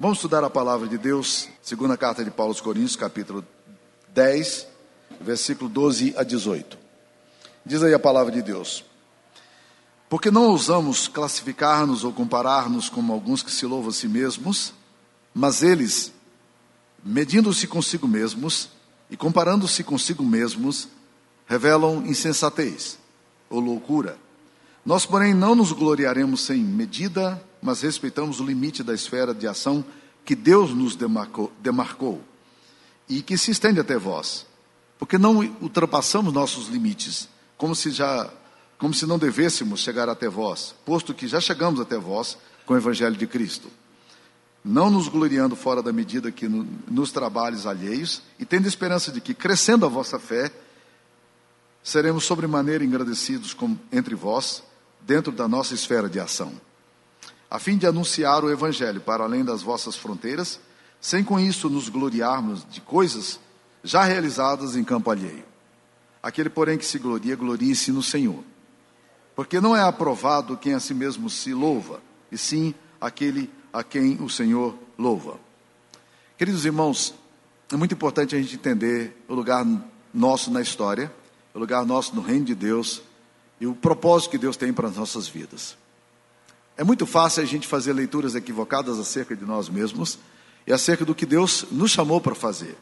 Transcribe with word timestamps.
Vamos 0.00 0.18
estudar 0.18 0.44
a 0.44 0.50
palavra 0.50 0.86
de 0.86 0.96
Deus, 0.96 1.48
segunda 1.60 1.96
carta 1.96 2.24
de 2.24 2.30
Paulo 2.30 2.52
aos 2.52 2.60
Coríntios, 2.60 2.94
capítulo 2.94 3.44
10, 4.14 4.68
versículo 5.20 5.68
12 5.68 6.14
a 6.16 6.22
18. 6.22 6.78
Diz 7.66 7.82
aí 7.82 7.92
a 7.92 7.98
palavra 7.98 8.30
de 8.30 8.40
Deus: 8.40 8.84
Porque 10.08 10.30
não 10.30 10.50
ousamos 10.50 11.08
classificar-nos 11.08 12.04
ou 12.04 12.12
comparar-nos 12.12 12.88
como 12.88 13.12
alguns 13.12 13.42
que 13.42 13.50
se 13.50 13.66
louvam 13.66 13.90
a 13.90 13.92
si 13.92 14.06
mesmos, 14.06 14.72
mas 15.34 15.64
eles, 15.64 16.12
medindo-se 17.02 17.66
consigo 17.66 18.06
mesmos 18.06 18.70
e 19.10 19.16
comparando-se 19.16 19.82
consigo 19.82 20.22
mesmos, 20.22 20.86
revelam 21.44 22.06
insensatez 22.06 23.00
ou 23.50 23.58
loucura. 23.58 24.16
Nós, 24.86 25.04
porém, 25.04 25.34
não 25.34 25.56
nos 25.56 25.72
gloriaremos 25.72 26.42
sem 26.42 26.58
medida, 26.62 27.42
mas 27.60 27.82
respeitamos 27.82 28.40
o 28.40 28.44
limite 28.44 28.82
da 28.82 28.94
esfera 28.94 29.34
de 29.34 29.46
ação 29.46 29.84
que 30.24 30.34
Deus 30.34 30.74
nos 30.74 30.94
demarcou, 30.94 31.52
demarcou 31.60 32.22
e 33.08 33.22
que 33.22 33.38
se 33.38 33.50
estende 33.50 33.80
até 33.80 33.96
vós. 33.96 34.46
Porque 34.98 35.16
não 35.16 35.38
ultrapassamos 35.60 36.32
nossos 36.32 36.68
limites, 36.68 37.28
como 37.56 37.74
se 37.74 37.90
já 37.90 38.30
como 38.78 38.94
se 38.94 39.06
não 39.06 39.18
devêssemos 39.18 39.80
chegar 39.80 40.08
até 40.08 40.28
vós, 40.28 40.72
posto 40.84 41.12
que 41.12 41.26
já 41.26 41.40
chegamos 41.40 41.80
até 41.80 41.98
vós 41.98 42.38
com 42.64 42.74
o 42.74 42.76
evangelho 42.76 43.16
de 43.16 43.26
Cristo. 43.26 43.68
Não 44.64 44.88
nos 44.88 45.08
gloriando 45.08 45.56
fora 45.56 45.82
da 45.82 45.92
medida 45.92 46.30
que 46.30 46.46
no, 46.48 46.64
nos 46.86 47.10
trabalhos 47.10 47.66
alheios, 47.66 48.22
e 48.38 48.44
tendo 48.44 48.68
esperança 48.68 49.10
de 49.10 49.20
que, 49.20 49.34
crescendo 49.34 49.84
a 49.84 49.88
vossa 49.88 50.16
fé, 50.20 50.52
seremos 51.82 52.22
sobremaneira 52.22 52.84
agradecidos 52.84 53.52
com, 53.52 53.76
entre 53.90 54.14
vós, 54.14 54.62
dentro 55.00 55.32
da 55.32 55.48
nossa 55.48 55.74
esfera 55.74 56.08
de 56.08 56.20
ação 56.20 56.52
a 57.50 57.58
fim 57.58 57.76
de 57.76 57.86
anunciar 57.86 58.44
o 58.44 58.50
Evangelho 58.50 59.00
para 59.00 59.24
além 59.24 59.44
das 59.44 59.62
vossas 59.62 59.96
fronteiras, 59.96 60.60
sem 61.00 61.24
com 61.24 61.38
isso 61.38 61.70
nos 61.70 61.88
gloriarmos 61.88 62.66
de 62.68 62.80
coisas 62.80 63.40
já 63.82 64.04
realizadas 64.04 64.76
em 64.76 64.84
campo 64.84 65.10
alheio. 65.10 65.44
Aquele, 66.22 66.50
porém, 66.50 66.76
que 66.76 66.84
se 66.84 66.98
gloria, 66.98 67.36
glorie-se 67.36 67.92
no 67.92 68.02
Senhor. 68.02 68.42
Porque 69.34 69.60
não 69.60 69.76
é 69.76 69.82
aprovado 69.82 70.56
quem 70.56 70.74
a 70.74 70.80
si 70.80 70.92
mesmo 70.92 71.30
se 71.30 71.54
louva, 71.54 72.02
e 72.30 72.36
sim 72.36 72.74
aquele 73.00 73.48
a 73.72 73.84
quem 73.84 74.20
o 74.20 74.28
Senhor 74.28 74.76
louva. 74.98 75.38
Queridos 76.36 76.64
irmãos, 76.64 77.14
é 77.72 77.76
muito 77.76 77.94
importante 77.94 78.34
a 78.34 78.40
gente 78.40 78.54
entender 78.54 79.16
o 79.28 79.34
lugar 79.34 79.64
nosso 80.12 80.50
na 80.50 80.60
história, 80.60 81.12
o 81.54 81.58
lugar 81.58 81.84
nosso 81.86 82.14
no 82.14 82.20
reino 82.22 82.44
de 82.44 82.54
Deus 82.54 83.02
e 83.60 83.66
o 83.66 83.74
propósito 83.74 84.30
que 84.30 84.38
Deus 84.38 84.56
tem 84.56 84.72
para 84.72 84.88
as 84.88 84.96
nossas 84.96 85.28
vidas. 85.28 85.76
É 86.78 86.84
muito 86.84 87.04
fácil 87.04 87.42
a 87.42 87.44
gente 87.44 87.66
fazer 87.66 87.92
leituras 87.92 88.36
equivocadas 88.36 89.00
acerca 89.00 89.34
de 89.34 89.44
nós 89.44 89.68
mesmos 89.68 90.16
e 90.64 90.72
acerca 90.72 91.04
do 91.04 91.12
que 91.12 91.26
Deus 91.26 91.66
nos 91.72 91.90
chamou 91.90 92.20
para 92.20 92.36
fazer. 92.36 92.78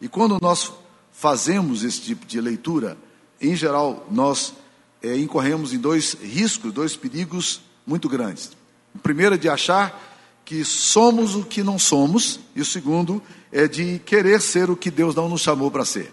E 0.00 0.08
quando 0.08 0.38
nós 0.42 0.72
fazemos 1.12 1.84
esse 1.84 2.00
tipo 2.00 2.26
de 2.26 2.40
leitura, 2.40 2.98
em 3.40 3.54
geral, 3.54 4.04
nós 4.10 4.54
é, 5.00 5.16
incorremos 5.16 5.72
em 5.72 5.78
dois 5.78 6.14
riscos, 6.14 6.72
dois 6.72 6.96
perigos 6.96 7.60
muito 7.86 8.08
grandes. 8.08 8.50
O 8.92 8.98
primeiro 8.98 9.36
é 9.36 9.38
de 9.38 9.48
achar 9.48 10.42
que 10.44 10.64
somos 10.64 11.36
o 11.36 11.44
que 11.44 11.62
não 11.62 11.78
somos, 11.78 12.40
e 12.56 12.60
o 12.60 12.64
segundo 12.64 13.22
é 13.52 13.68
de 13.68 14.00
querer 14.00 14.40
ser 14.40 14.68
o 14.68 14.76
que 14.76 14.90
Deus 14.90 15.14
não 15.14 15.28
nos 15.28 15.42
chamou 15.42 15.70
para 15.70 15.84
ser. 15.84 16.12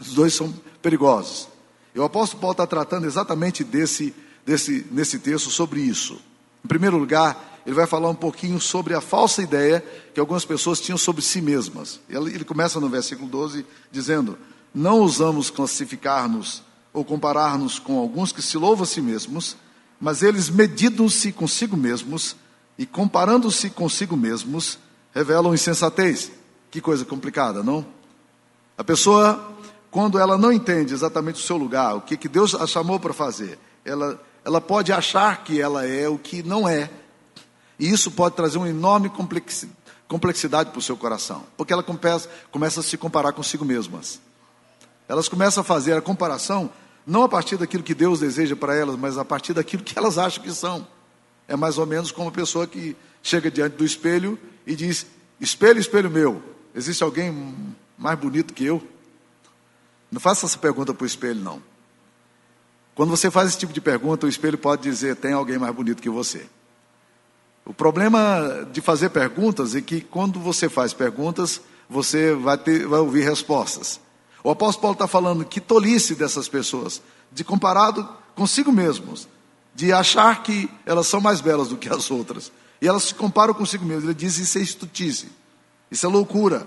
Os 0.00 0.12
dois 0.12 0.34
são 0.34 0.52
perigosos. 0.82 1.48
E 1.94 1.98
o 1.98 2.04
apóstolo 2.04 2.42
Paulo 2.42 2.52
está 2.52 2.66
tratando 2.66 3.06
exatamente 3.06 3.64
desse 3.64 4.14
desse, 4.46 4.86
nesse 4.92 5.18
texto 5.18 5.50
sobre 5.50 5.80
isso. 5.80 6.20
Em 6.64 6.68
primeiro 6.68 6.96
lugar, 6.96 7.60
ele 7.66 7.74
vai 7.74 7.86
falar 7.86 8.08
um 8.08 8.14
pouquinho 8.14 8.60
sobre 8.60 8.94
a 8.94 9.00
falsa 9.00 9.42
ideia 9.42 9.84
que 10.14 10.20
algumas 10.20 10.44
pessoas 10.44 10.80
tinham 10.80 10.96
sobre 10.96 11.20
si 11.20 11.42
mesmas. 11.42 12.00
Ele, 12.08 12.32
ele 12.32 12.44
começa 12.44 12.78
no 12.78 12.88
versículo 12.88 13.28
12 13.28 13.66
dizendo: 13.90 14.38
Não 14.72 15.00
usamos 15.00 15.50
classificar-nos 15.50 16.62
ou 16.92 17.04
comparar-nos 17.04 17.80
com 17.80 17.98
alguns 17.98 18.30
que 18.30 18.40
se 18.40 18.56
louvam 18.56 18.84
a 18.84 18.86
si 18.86 19.02
mesmos, 19.02 19.56
mas 20.00 20.22
eles, 20.22 20.48
medindo-se 20.48 21.32
consigo 21.32 21.76
mesmos 21.76 22.36
e 22.78 22.86
comparando-se 22.86 23.68
consigo 23.68 24.16
mesmos, 24.16 24.78
revelam 25.12 25.52
insensatez. 25.52 26.30
Que 26.70 26.80
coisa 26.80 27.04
complicada, 27.04 27.62
não? 27.62 27.84
A 28.78 28.84
pessoa, 28.84 29.56
quando 29.90 30.18
ela 30.18 30.38
não 30.38 30.52
entende 30.52 30.94
exatamente 30.94 31.36
o 31.36 31.44
seu 31.44 31.56
lugar, 31.56 31.96
o 31.96 32.00
que, 32.00 32.16
que 32.16 32.28
Deus 32.28 32.54
a 32.54 32.66
chamou 32.66 33.00
para 33.00 33.12
fazer, 33.12 33.58
ela 33.84 34.20
ela 34.46 34.60
pode 34.60 34.92
achar 34.92 35.42
que 35.42 35.60
ela 35.60 35.84
é 35.84 36.08
o 36.08 36.16
que 36.16 36.40
não 36.40 36.68
é. 36.68 36.88
E 37.80 37.90
isso 37.90 38.12
pode 38.12 38.36
trazer 38.36 38.58
uma 38.58 38.68
enorme 38.68 39.10
complexidade 40.06 40.70
para 40.70 40.78
o 40.78 40.82
seu 40.82 40.96
coração, 40.96 41.44
porque 41.56 41.72
ela 41.72 41.82
começa, 41.82 42.30
começa 42.52 42.78
a 42.78 42.82
se 42.84 42.96
comparar 42.96 43.32
consigo 43.32 43.64
mesmas. 43.64 44.20
Elas 45.08 45.28
começam 45.28 45.62
a 45.62 45.64
fazer 45.64 45.94
a 45.94 46.00
comparação 46.00 46.70
não 47.04 47.24
a 47.24 47.28
partir 47.28 47.56
daquilo 47.56 47.82
que 47.82 47.92
Deus 47.92 48.20
deseja 48.20 48.54
para 48.54 48.76
elas, 48.76 48.94
mas 48.94 49.18
a 49.18 49.24
partir 49.24 49.52
daquilo 49.52 49.82
que 49.82 49.98
elas 49.98 50.16
acham 50.16 50.44
que 50.44 50.52
são. 50.52 50.86
É 51.48 51.56
mais 51.56 51.76
ou 51.76 51.84
menos 51.84 52.12
como 52.12 52.26
uma 52.26 52.32
pessoa 52.32 52.68
que 52.68 52.96
chega 53.24 53.50
diante 53.50 53.74
do 53.74 53.84
espelho 53.84 54.38
e 54.64 54.76
diz: 54.76 55.06
Espelho, 55.40 55.80
espelho 55.80 56.08
meu, 56.08 56.40
existe 56.72 57.02
alguém 57.02 57.74
mais 57.98 58.16
bonito 58.16 58.54
que 58.54 58.64
eu? 58.64 58.80
Não 60.08 60.20
faça 60.20 60.46
essa 60.46 60.56
pergunta 60.56 60.94
para 60.94 61.02
o 61.02 61.06
espelho, 61.06 61.40
não. 61.40 61.60
Quando 62.96 63.10
você 63.10 63.30
faz 63.30 63.50
esse 63.50 63.58
tipo 63.58 63.74
de 63.74 63.80
pergunta, 63.80 64.24
o 64.24 64.28
espelho 64.28 64.56
pode 64.56 64.82
dizer: 64.82 65.16
tem 65.16 65.34
alguém 65.34 65.58
mais 65.58 65.74
bonito 65.74 66.02
que 66.02 66.08
você. 66.08 66.46
O 67.64 67.74
problema 67.74 68.66
de 68.72 68.80
fazer 68.80 69.10
perguntas 69.10 69.74
é 69.74 69.82
que 69.82 70.00
quando 70.00 70.40
você 70.40 70.66
faz 70.66 70.94
perguntas, 70.94 71.60
você 71.90 72.34
vai, 72.34 72.56
ter, 72.56 72.86
vai 72.86 73.00
ouvir 73.00 73.22
respostas. 73.22 74.00
O 74.42 74.50
apóstolo 74.50 74.82
Paulo 74.82 74.94
está 74.94 75.06
falando 75.06 75.44
que 75.44 75.60
tolice 75.60 76.14
dessas 76.14 76.48
pessoas, 76.48 77.02
de 77.30 77.44
comparado 77.44 78.08
consigo 78.34 78.72
mesmos, 78.72 79.28
de 79.74 79.92
achar 79.92 80.42
que 80.42 80.70
elas 80.86 81.06
são 81.06 81.20
mais 81.20 81.40
belas 81.42 81.68
do 81.68 81.76
que 81.76 81.90
as 81.90 82.10
outras. 82.10 82.50
E 82.80 82.88
elas 82.88 83.04
se 83.04 83.14
comparam 83.14 83.52
consigo 83.52 83.84
mesmas. 83.84 84.04
Ele 84.04 84.14
diz: 84.14 84.38
Isso 84.38 84.56
é 84.56 84.62
estutice, 84.62 85.28
isso 85.90 86.06
é 86.06 86.08
loucura. 86.08 86.66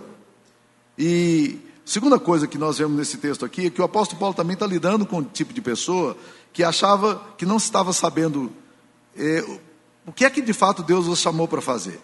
E 0.95 1.57
Segunda 1.89 2.19
coisa 2.19 2.45
que 2.45 2.55
nós 2.55 2.77
vemos 2.77 2.95
nesse 2.95 3.17
texto 3.17 3.43
aqui 3.43 3.65
é 3.65 3.69
que 3.71 3.81
o 3.81 3.83
apóstolo 3.83 4.19
Paulo 4.19 4.35
também 4.35 4.53
está 4.53 4.67
lidando 4.67 5.07
com 5.07 5.17
um 5.17 5.23
tipo 5.23 5.51
de 5.51 5.59
pessoa 5.59 6.15
que 6.53 6.63
achava 6.63 7.19
que 7.35 7.47
não 7.47 7.57
estava 7.57 7.91
sabendo 7.93 8.51
é, 9.17 9.43
o 10.05 10.11
que 10.11 10.23
é 10.23 10.29
que 10.29 10.39
de 10.39 10.53
fato 10.53 10.83
Deus 10.83 11.07
os 11.07 11.17
chamou 11.17 11.47
para 11.47 11.61
fazer. 11.61 11.99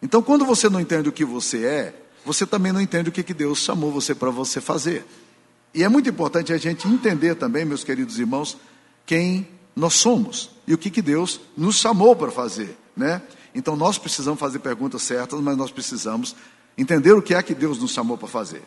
Então, 0.00 0.22
quando 0.22 0.46
você 0.46 0.70
não 0.70 0.80
entende 0.80 1.10
o 1.10 1.12
que 1.12 1.26
você 1.26 1.62
é, 1.66 2.02
você 2.24 2.46
também 2.46 2.72
não 2.72 2.80
entende 2.80 3.10
o 3.10 3.12
que, 3.12 3.22
que 3.22 3.34
Deus 3.34 3.58
chamou 3.58 3.92
você 3.92 4.14
para 4.14 4.30
você 4.30 4.62
fazer. 4.62 5.04
E 5.74 5.84
é 5.84 5.88
muito 5.90 6.08
importante 6.08 6.50
a 6.50 6.56
gente 6.56 6.88
entender 6.88 7.34
também, 7.34 7.66
meus 7.66 7.84
queridos 7.84 8.18
irmãos, 8.18 8.56
quem 9.04 9.46
nós 9.76 9.92
somos 9.92 10.52
e 10.66 10.72
o 10.72 10.78
que, 10.78 10.88
que 10.88 11.02
Deus 11.02 11.38
nos 11.54 11.76
chamou 11.76 12.16
para 12.16 12.30
fazer, 12.30 12.78
né? 12.96 13.20
Então 13.54 13.76
nós 13.76 13.98
precisamos 13.98 14.40
fazer 14.40 14.60
perguntas 14.60 15.02
certas, 15.02 15.38
mas 15.38 15.54
nós 15.54 15.70
precisamos 15.70 16.34
entender 16.80 17.12
o 17.12 17.22
que 17.22 17.34
é 17.34 17.42
que 17.42 17.54
Deus 17.54 17.78
nos 17.78 17.92
chamou 17.92 18.16
para 18.16 18.28
fazer. 18.28 18.62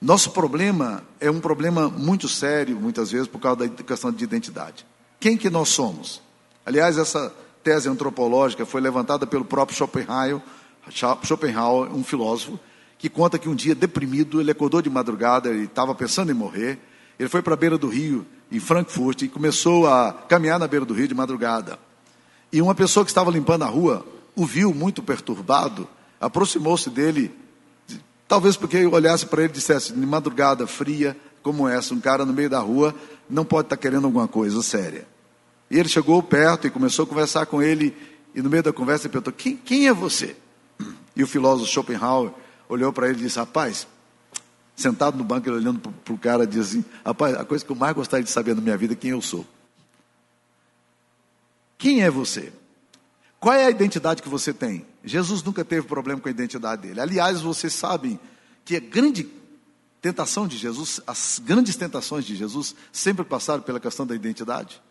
Nosso 0.00 0.30
problema 0.30 1.02
é 1.20 1.30
um 1.30 1.40
problema 1.40 1.88
muito 1.88 2.28
sério, 2.28 2.76
muitas 2.76 3.10
vezes, 3.10 3.26
por 3.26 3.40
causa 3.40 3.68
da 3.68 3.68
questão 3.68 4.12
de 4.12 4.24
identidade. 4.24 4.86
Quem 5.18 5.36
que 5.36 5.50
nós 5.50 5.68
somos? 5.68 6.20
Aliás, 6.64 6.98
essa 6.98 7.32
tese 7.62 7.88
antropológica 7.88 8.66
foi 8.66 8.80
levantada 8.80 9.26
pelo 9.26 9.44
próprio 9.44 9.76
Schopenhauer, 9.76 10.40
Schopenhauer, 11.24 11.94
um 11.94 12.02
filósofo, 12.02 12.58
que 12.98 13.08
conta 13.08 13.38
que 13.38 13.48
um 13.48 13.54
dia, 13.54 13.74
deprimido, 13.74 14.40
ele 14.40 14.50
acordou 14.50 14.82
de 14.82 14.90
madrugada, 14.90 15.48
ele 15.48 15.64
estava 15.64 15.94
pensando 15.94 16.30
em 16.30 16.34
morrer, 16.34 16.78
ele 17.18 17.28
foi 17.28 17.42
para 17.42 17.54
a 17.54 17.56
beira 17.56 17.78
do 17.78 17.88
rio, 17.88 18.26
em 18.50 18.58
Frankfurt, 18.58 19.22
e 19.22 19.28
começou 19.28 19.86
a 19.86 20.12
caminhar 20.28 20.58
na 20.58 20.66
beira 20.66 20.84
do 20.84 20.94
rio 20.94 21.08
de 21.08 21.14
madrugada. 21.14 21.78
E 22.52 22.60
uma 22.60 22.74
pessoa 22.74 23.04
que 23.04 23.10
estava 23.10 23.30
limpando 23.30 23.62
a 23.62 23.66
rua 23.66 24.04
o 24.34 24.44
viu 24.44 24.74
muito 24.74 25.02
perturbado 25.02 25.86
aproximou-se 26.22 26.88
dele, 26.88 27.34
talvez 28.28 28.56
porque 28.56 28.86
olhasse 28.86 29.26
para 29.26 29.42
ele 29.42 29.52
e 29.52 29.56
dissesse: 29.56 29.92
de 29.92 30.06
madrugada 30.06 30.66
fria 30.68 31.16
como 31.42 31.68
essa, 31.68 31.92
um 31.92 32.00
cara 32.00 32.24
no 32.24 32.32
meio 32.32 32.48
da 32.48 32.60
rua 32.60 32.94
não 33.28 33.44
pode 33.44 33.66
estar 33.66 33.76
querendo 33.76 34.04
alguma 34.04 34.28
coisa 34.28 34.62
séria. 34.62 35.06
E 35.68 35.76
ele 35.76 35.88
chegou 35.88 36.22
perto 36.22 36.66
e 36.66 36.70
começou 36.70 37.04
a 37.04 37.08
conversar 37.08 37.46
com 37.46 37.60
ele, 37.60 37.96
e 38.32 38.40
no 38.40 38.48
meio 38.48 38.62
da 38.62 38.72
conversa 38.72 39.06
ele 39.06 39.12
perguntou: 39.12 39.32
Quem, 39.32 39.56
quem 39.56 39.88
é 39.88 39.92
você? 39.92 40.36
E 41.14 41.22
o 41.22 41.26
filósofo 41.26 41.70
Schopenhauer 41.70 42.30
olhou 42.68 42.92
para 42.92 43.08
ele 43.08 43.18
e 43.18 43.22
disse: 43.24 43.38
Rapaz, 43.38 43.86
sentado 44.76 45.18
no 45.18 45.24
banco, 45.24 45.48
ele 45.48 45.56
olhando 45.56 45.80
para 45.80 46.14
o 46.14 46.18
cara, 46.18 46.46
disse 46.46 46.78
assim: 46.78 46.84
Rapaz, 47.04 47.34
a 47.34 47.44
coisa 47.44 47.64
que 47.64 47.72
eu 47.72 47.76
mais 47.76 47.94
gostaria 47.94 48.24
de 48.24 48.30
saber 48.30 48.54
na 48.54 48.62
minha 48.62 48.76
vida 48.76 48.92
é 48.92 48.96
quem 48.96 49.10
eu 49.10 49.20
sou. 49.20 49.44
Quem 51.76 52.02
é 52.02 52.10
você? 52.10 52.52
Qual 53.40 53.54
é 53.54 53.66
a 53.66 53.70
identidade 53.70 54.22
que 54.22 54.28
você 54.28 54.54
tem? 54.54 54.86
Jesus 55.04 55.42
nunca 55.42 55.64
teve 55.64 55.86
problema 55.86 56.20
com 56.20 56.28
a 56.28 56.30
identidade 56.30 56.82
dele. 56.82 57.00
Aliás, 57.00 57.40
vocês 57.40 57.72
sabem 57.72 58.18
que 58.64 58.76
a 58.76 58.80
grande 58.80 59.28
tentação 60.00 60.46
de 60.46 60.56
Jesus, 60.56 61.00
as 61.06 61.40
grandes 61.44 61.76
tentações 61.76 62.24
de 62.24 62.34
Jesus, 62.36 62.74
sempre 62.92 63.24
passaram 63.24 63.62
pela 63.62 63.80
questão 63.80 64.06
da 64.06 64.14
identidade. 64.14 64.82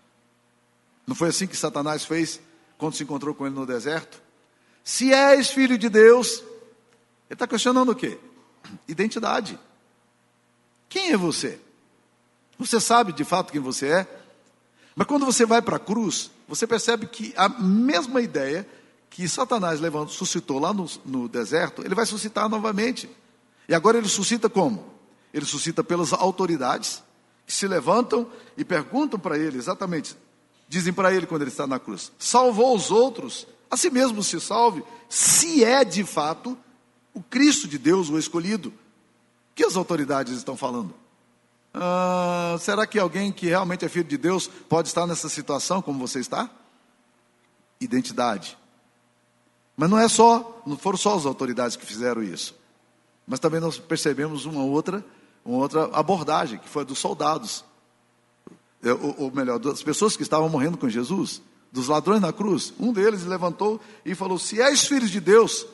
Não 1.06 1.16
foi 1.16 1.30
assim 1.30 1.48
que 1.48 1.56
Satanás 1.56 2.06
fez 2.06 2.40
quando 2.78 2.96
se 2.96 3.04
encontrou 3.04 3.34
com 3.34 3.46
ele 3.46 3.56
no 3.56 3.66
deserto? 3.66 4.22
Se 4.84 5.14
és 5.14 5.50
filho 5.50 5.78
de 5.78 5.90
Deus, 5.90 6.40
ele 6.40 7.34
está 7.34 7.48
questionando 7.48 7.92
o 7.92 7.96
quê? 7.96 8.18
Identidade. 8.88 9.60
Quem 10.90 11.12
é 11.12 11.18
você? 11.18 11.60
Você 12.58 12.80
sabe 12.80 13.14
de 13.14 13.24
fato 13.24 13.52
quem 13.52 13.62
você 13.62 13.88
é? 13.88 14.22
Mas 14.96 15.08
quando 15.08 15.26
você 15.26 15.46
vai 15.46 15.62
para 15.62 15.78
a 15.78 15.80
cruz, 15.80 16.30
você 16.48 16.68
percebe 16.68 17.08
que 17.08 17.34
a 17.38 17.48
mesma 17.48 18.22
ideia 18.22 18.68
que 19.12 19.28
Satanás 19.28 19.82
levantou, 19.82 20.08
suscitou 20.08 20.58
lá 20.58 20.74
no, 20.74 20.90
no 21.06 21.28
deserto, 21.28 21.84
ele 21.84 21.94
vai 21.94 22.06
suscitar 22.06 22.48
novamente. 22.48 23.10
E 23.68 23.76
agora 23.76 23.98
ele 23.98 24.08
suscita 24.08 24.50
como? 24.50 24.86
Ele 25.34 25.46
suscita 25.46 25.84
pelas 25.84 26.14
autoridades 26.14 27.04
que 27.46 27.54
se 27.54 27.68
levantam 27.68 28.26
e 28.58 28.64
perguntam 28.64 29.20
para 29.20 29.38
ele 29.38 29.58
exatamente, 29.58 30.16
dizem 30.68 30.94
para 30.94 31.14
ele 31.14 31.28
quando 31.28 31.42
ele 31.42 31.52
está 31.52 31.68
na 31.68 31.78
cruz: 31.78 32.12
salvou 32.18 32.74
os 32.74 32.90
outros, 32.90 33.46
a 33.70 33.76
si 33.76 33.90
mesmo 33.90 34.24
se 34.24 34.40
salve, 34.40 34.82
se 35.10 35.64
é 35.64 35.84
de 35.84 36.06
fato 36.06 36.58
o 37.14 37.22
Cristo 37.22 37.68
de 37.68 37.78
Deus, 37.78 38.10
o 38.10 38.18
escolhido. 38.18 38.70
O 38.70 38.74
que 39.56 39.66
as 39.66 39.76
autoridades 39.76 40.38
estão 40.38 40.56
falando? 40.56 40.96
Ah, 41.74 42.56
será 42.62 42.88
que 42.88 42.98
alguém 42.98 43.30
que 43.30 43.48
realmente 43.48 43.84
é 43.84 43.90
filho 43.90 44.08
de 44.08 44.18
Deus 44.18 44.48
pode 44.48 44.88
estar 44.88 45.06
nessa 45.06 45.28
situação 45.28 45.82
como 45.82 46.00
você 46.00 46.22
está? 46.22 46.50
Identidade. 47.80 48.58
Mas 49.82 49.90
não 49.90 49.98
é 49.98 50.08
só, 50.08 50.62
não 50.64 50.78
foram 50.78 50.96
só 50.96 51.16
as 51.16 51.26
autoridades 51.26 51.76
que 51.76 51.84
fizeram 51.84 52.22
isso. 52.22 52.54
Mas 53.26 53.40
também 53.40 53.60
nós 53.60 53.80
percebemos 53.80 54.46
uma 54.46 54.64
outra, 54.64 55.04
uma 55.44 55.58
outra 55.58 55.86
abordagem, 55.86 56.60
que 56.60 56.70
foi 56.70 56.84
a 56.84 56.86
dos 56.86 57.00
soldados. 57.00 57.66
Ou, 58.84 59.24
ou 59.24 59.32
melhor, 59.32 59.58
das 59.58 59.82
pessoas 59.82 60.16
que 60.16 60.22
estavam 60.22 60.48
morrendo 60.50 60.78
com 60.78 60.88
Jesus, 60.88 61.42
dos 61.72 61.88
ladrões 61.88 62.22
na 62.22 62.32
cruz. 62.32 62.72
Um 62.80 62.94
deles 62.94 63.26
levantou 63.26 63.82
e 64.06 64.14
falou: 64.14 64.38
Se 64.38 64.62
és 64.62 64.86
filho 64.86 65.08
de 65.08 65.20
Deus, 65.20 65.66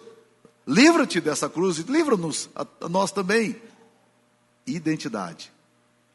livra-te 0.65 1.19
dessa 1.19 1.49
cruz 1.49 1.77
e 1.77 1.83
livra-nos 1.83 2.49
a, 2.55 2.65
a 2.85 2.87
nós 2.87 3.11
também. 3.11 3.61
Identidade. 4.65 5.51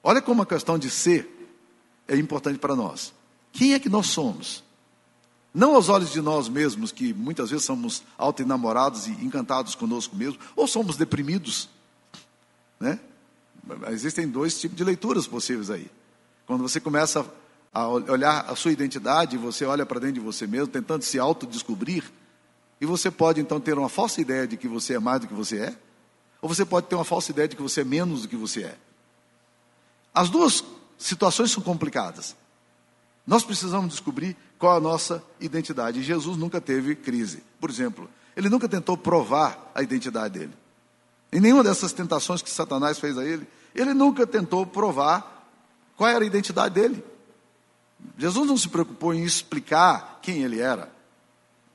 Olha 0.02 0.22
como 0.22 0.40
a 0.40 0.46
questão 0.46 0.78
de 0.78 0.88
ser 0.88 1.28
é 2.08 2.16
importante 2.16 2.58
para 2.58 2.74
nós. 2.74 3.12
Quem 3.52 3.74
é 3.74 3.78
que 3.78 3.90
nós 3.90 4.06
somos? 4.06 4.64
Não 5.54 5.74
aos 5.74 5.88
olhos 5.88 6.10
de 6.12 6.20
nós 6.20 6.48
mesmos, 6.48 6.92
que 6.92 7.12
muitas 7.12 7.50
vezes 7.50 7.66
somos 7.66 8.02
auto-enamorados 8.16 9.06
e 9.06 9.10
encantados 9.10 9.74
conosco 9.74 10.16
mesmo, 10.16 10.38
ou 10.56 10.66
somos 10.66 10.96
deprimidos. 10.96 11.68
Né? 12.80 12.98
Existem 13.90 14.26
dois 14.26 14.58
tipos 14.58 14.76
de 14.76 14.84
leituras 14.84 15.26
possíveis 15.26 15.70
aí. 15.70 15.90
Quando 16.46 16.62
você 16.62 16.80
começa 16.80 17.26
a 17.72 17.86
olhar 17.86 18.50
a 18.50 18.56
sua 18.56 18.72
identidade, 18.72 19.36
você 19.36 19.64
olha 19.64 19.84
para 19.84 20.00
dentro 20.00 20.14
de 20.14 20.20
você 20.20 20.46
mesmo, 20.46 20.68
tentando 20.68 21.02
se 21.02 21.18
autodescobrir, 21.18 22.04
e 22.80 22.86
você 22.86 23.10
pode 23.10 23.40
então 23.40 23.60
ter 23.60 23.78
uma 23.78 23.88
falsa 23.88 24.20
ideia 24.20 24.46
de 24.46 24.56
que 24.56 24.66
você 24.66 24.94
é 24.94 24.98
mais 24.98 25.20
do 25.20 25.28
que 25.28 25.34
você 25.34 25.58
é, 25.58 25.76
ou 26.40 26.48
você 26.48 26.64
pode 26.64 26.88
ter 26.88 26.96
uma 26.96 27.04
falsa 27.04 27.30
ideia 27.30 27.46
de 27.46 27.54
que 27.54 27.62
você 27.62 27.82
é 27.82 27.84
menos 27.84 28.22
do 28.22 28.28
que 28.28 28.36
você 28.36 28.64
é. 28.64 28.76
As 30.12 30.28
duas 30.28 30.64
situações 30.98 31.52
são 31.52 31.62
complicadas. 31.62 32.34
Nós 33.26 33.44
precisamos 33.44 33.90
descobrir 33.90 34.36
qual 34.62 34.76
a 34.76 34.80
nossa 34.80 35.20
identidade. 35.40 36.02
Jesus 36.02 36.36
nunca 36.36 36.60
teve 36.60 36.94
crise. 36.94 37.42
Por 37.60 37.68
exemplo, 37.68 38.08
ele 38.36 38.48
nunca 38.48 38.68
tentou 38.68 38.96
provar 38.96 39.72
a 39.74 39.82
identidade 39.82 40.38
dele. 40.38 40.52
Em 41.32 41.40
nenhuma 41.40 41.64
dessas 41.64 41.92
tentações 41.92 42.42
que 42.42 42.48
Satanás 42.48 43.00
fez 43.00 43.18
a 43.18 43.24
ele, 43.24 43.44
ele 43.74 43.92
nunca 43.92 44.24
tentou 44.24 44.64
provar 44.64 45.50
qual 45.96 46.08
era 46.08 46.22
a 46.22 46.26
identidade 46.26 46.74
dele. 46.74 47.02
Jesus 48.16 48.46
não 48.46 48.56
se 48.56 48.68
preocupou 48.68 49.12
em 49.12 49.24
explicar 49.24 50.20
quem 50.22 50.44
ele 50.44 50.60
era. 50.60 50.88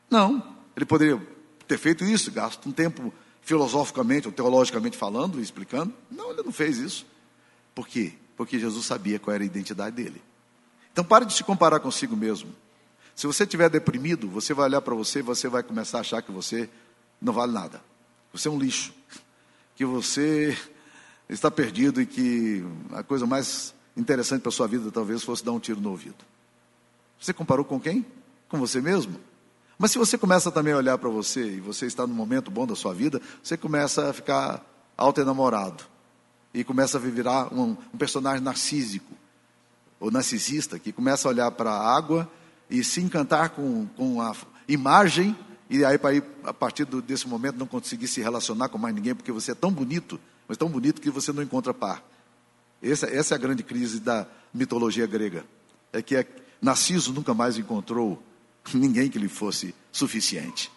Não, 0.10 0.42
ele 0.74 0.86
poderia 0.86 1.22
ter 1.68 1.78
feito 1.78 2.06
isso, 2.06 2.31
gasto 2.31 2.69
um 2.69 2.72
tempo 2.72 3.13
filosoficamente 3.42 4.28
ou 4.28 4.33
teologicamente 4.33 4.95
falando, 4.95 5.42
explicando. 5.42 5.94
Não, 6.10 6.31
ele 6.31 6.44
não 6.44 6.54
fez 6.54 6.78
isso. 6.78 7.06
Por 7.75 7.86
quê? 7.86 8.13
porque 8.38 8.60
Jesus 8.60 8.86
sabia 8.86 9.18
qual 9.18 9.33
era 9.33 9.44
a 9.44 9.48
identidade 9.48 9.95
dele. 9.95 10.22
Então 10.94 11.04
pare 11.04 11.25
de 11.25 11.33
se 11.33 11.44
comparar 11.44 11.80
consigo 11.80 12.16
mesmo. 12.16 12.54
Se 13.18 13.25
você 13.25 13.46
estiver 13.46 13.68
deprimido, 13.68 14.30
você 14.30 14.54
vai 14.54 14.66
olhar 14.66 14.80
para 14.80 14.94
você 14.94 15.19
e 15.19 15.22
você 15.24 15.50
vai 15.50 15.64
começar 15.64 15.98
a 15.98 16.02
achar 16.02 16.22
que 16.22 16.31
você 16.31 16.69
não 17.19 17.34
vale 17.34 17.52
nada. 17.52 17.81
Você 18.31 18.48
é 18.48 18.52
um 18.52 18.60
lixo. 18.60 18.94
Que 19.75 19.84
você 19.84 20.56
está 21.28 21.50
perdido 21.50 22.00
e 22.00 22.06
que 22.06 22.64
a 22.92 23.02
coisa 23.02 23.25
mais 23.25 23.74
interessante 23.98 24.42
para 24.42 24.50
a 24.50 24.52
sua 24.52 24.68
vida 24.68 24.92
talvez 24.92 25.24
fosse 25.24 25.44
dar 25.44 25.52
um 25.52 25.60
tiro 25.60 25.81
no 25.81 25.90
ouvido. 25.90 26.24
Você 27.19 27.34
comparou 27.34 27.66
com 27.66 27.80
quem? 27.80 28.06
Com 28.48 28.60
você 28.60 28.80
mesmo? 28.80 29.19
Mas 29.80 29.90
se 29.90 29.98
você 29.98 30.16
começa 30.16 30.52
também 30.52 30.74
a 30.74 30.78
olhar 30.78 31.00
para 31.00 31.10
você 31.10 31.54
e 31.54 31.60
você 31.60 31.88
está 31.88 32.06
no 32.06 32.14
momento 32.14 32.52
bom 32.52 32.68
da 32.68 32.75
sua 32.75 32.94
vida, 32.94 33.19
você 33.42 33.58
começa 33.58 34.12
a 34.12 34.14
ficar 34.14 34.64
auto-enamorado 34.96 35.84
e 36.54 36.64
começa 36.64 37.00
a 37.00 37.02
virar 37.02 37.52
um, 37.52 37.75
um 37.92 37.98
personagem 37.98 38.44
narcísico, 38.44 39.12
ou 40.00 40.12
narcisista, 40.12 40.78
que 40.78 40.92
começa 40.92 41.28
a 41.28 41.31
olhar 41.31 41.50
para 41.50 41.72
a 41.72 41.98
água 41.98 42.31
e 42.69 42.84
se 42.84 43.02
encantar 43.02 43.52
com, 43.52 43.88
com 43.96 44.22
a 44.22 44.36
imagem, 44.68 45.36
e 45.69 45.84
aí 45.84 45.96
ir, 45.96 46.24
a 46.44 46.54
partir 46.54 46.86
desse 46.86 47.28
momento 47.28 47.58
não 47.58 47.68
conseguir 47.68 48.08
se 48.08 48.22
relacionar 48.22 48.69
com 48.69 48.78
mais 48.78 48.96
ninguém, 48.96 49.16
porque 49.16 49.31
você 49.31 49.52
é 49.52 49.56
tão 49.56 49.72
bonito, 49.72 50.19
mas 50.48 50.58
tão 50.58 50.69
bonito 50.69 51.02
que 51.02 51.10
você 51.10 51.31
não 51.31 51.44
encontra 51.44 51.74
par. 51.74 52.04
Essa, 52.81 53.08
essa 53.08 53.34
é 53.34 53.36
a 53.36 53.40
grande 53.40 53.64
crise 53.64 54.00
da 54.00 54.28
mitologia 54.54 55.06
grega. 55.08 55.46
É 55.92 56.02
que 56.02 56.25
Narciso 56.62 57.14
nunca 57.14 57.34
mais 57.34 57.58
encontrou 57.58 58.22
ninguém 58.74 59.10
que 59.10 59.19
lhe 59.19 59.28
fosse 59.28 59.74
suficiente. 59.92 60.72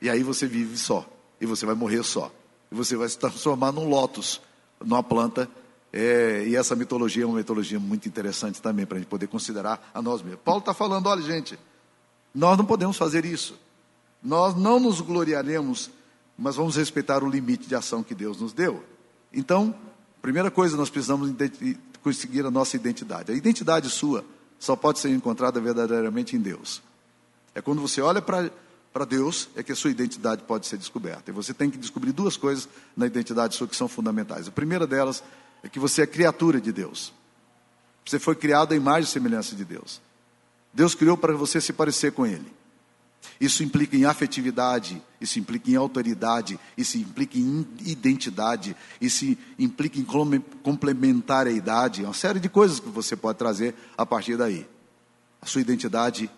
E 0.00 0.08
aí 0.08 0.22
você 0.22 0.46
vive 0.46 0.76
só, 0.78 1.08
e 1.40 1.46
você 1.46 1.66
vai 1.66 1.74
morrer 1.74 2.02
só, 2.02 2.32
e 2.70 2.74
você 2.74 2.96
vai 2.96 3.08
se 3.08 3.18
transformar 3.18 3.72
num 3.72 3.88
lótus, 3.88 4.40
numa 4.80 5.02
planta. 5.02 5.48
É, 5.92 6.44
e 6.46 6.54
essa 6.54 6.76
mitologia 6.76 7.24
é 7.24 7.26
uma 7.26 7.38
mitologia 7.38 7.80
muito 7.80 8.06
interessante 8.06 8.62
também 8.62 8.86
para 8.86 8.96
a 8.96 9.00
gente 9.00 9.08
poder 9.08 9.26
considerar 9.26 9.90
a 9.92 10.00
nós 10.00 10.22
mesmos. 10.22 10.40
Paulo 10.44 10.60
está 10.60 10.72
falando: 10.72 11.06
olha, 11.06 11.22
gente, 11.22 11.58
nós 12.34 12.56
não 12.56 12.64
podemos 12.64 12.96
fazer 12.96 13.24
isso. 13.24 13.58
Nós 14.22 14.54
não 14.54 14.78
nos 14.78 15.00
gloriaremos, 15.00 15.90
mas 16.38 16.56
vamos 16.56 16.76
respeitar 16.76 17.24
o 17.24 17.28
limite 17.28 17.66
de 17.66 17.74
ação 17.74 18.02
que 18.02 18.14
Deus 18.14 18.40
nos 18.40 18.52
deu. 18.52 18.84
Então, 19.32 19.74
primeira 20.20 20.50
coisa, 20.50 20.76
nós 20.76 20.90
precisamos 20.90 21.32
conseguir 22.02 22.44
a 22.44 22.50
nossa 22.50 22.76
identidade. 22.76 23.32
A 23.32 23.34
identidade 23.34 23.88
sua 23.88 24.24
só 24.58 24.76
pode 24.76 24.98
ser 24.98 25.08
encontrada 25.10 25.60
verdadeiramente 25.60 26.36
em 26.36 26.40
Deus. 26.40 26.82
É 27.54 27.60
quando 27.60 27.80
você 27.80 28.00
olha 28.00 28.20
para 28.20 29.04
Deus 29.08 29.48
é 29.56 29.62
que 29.62 29.72
a 29.72 29.76
sua 29.76 29.90
identidade 29.90 30.42
pode 30.42 30.66
ser 30.66 30.76
descoberta. 30.76 31.30
E 31.30 31.34
você 31.34 31.54
tem 31.54 31.70
que 31.70 31.78
descobrir 31.78 32.12
duas 32.12 32.36
coisas 32.36 32.68
na 32.96 33.06
identidade 33.06 33.56
sua 33.56 33.66
que 33.66 33.74
são 33.74 33.88
fundamentais. 33.88 34.46
A 34.46 34.52
primeira 34.52 34.86
delas 34.86 35.22
é 35.62 35.68
que 35.68 35.78
você 35.78 36.02
é 36.02 36.06
criatura 36.06 36.60
de 36.60 36.72
Deus. 36.72 37.12
Você 38.04 38.18
foi 38.18 38.34
criado 38.34 38.72
à 38.72 38.76
imagem 38.76 39.08
e 39.08 39.12
semelhança 39.12 39.54
de 39.54 39.64
Deus. 39.64 40.00
Deus 40.72 40.94
criou 40.94 41.16
para 41.16 41.34
você 41.34 41.60
se 41.60 41.72
parecer 41.72 42.12
com 42.12 42.26
Ele. 42.26 42.60
Isso 43.40 43.62
implica 43.62 43.96
em 43.96 44.04
afetividade, 44.04 45.02
isso 45.20 45.38
implica 45.38 45.70
em 45.70 45.76
autoridade, 45.76 46.58
isso 46.76 46.98
implica 46.98 47.38
em 47.38 47.66
identidade, 47.84 48.76
isso 49.00 49.24
implica 49.58 49.98
em 49.98 50.04
complementariedade, 50.62 52.02
uma 52.02 52.14
série 52.14 52.40
de 52.40 52.48
coisas 52.48 52.80
que 52.80 52.88
você 52.88 53.16
pode 53.16 53.38
trazer 53.38 53.74
a 53.96 54.04
partir 54.04 54.36
daí. 54.36 54.66
A 55.40 55.46
sua 55.46 55.60
identidade 55.60 56.30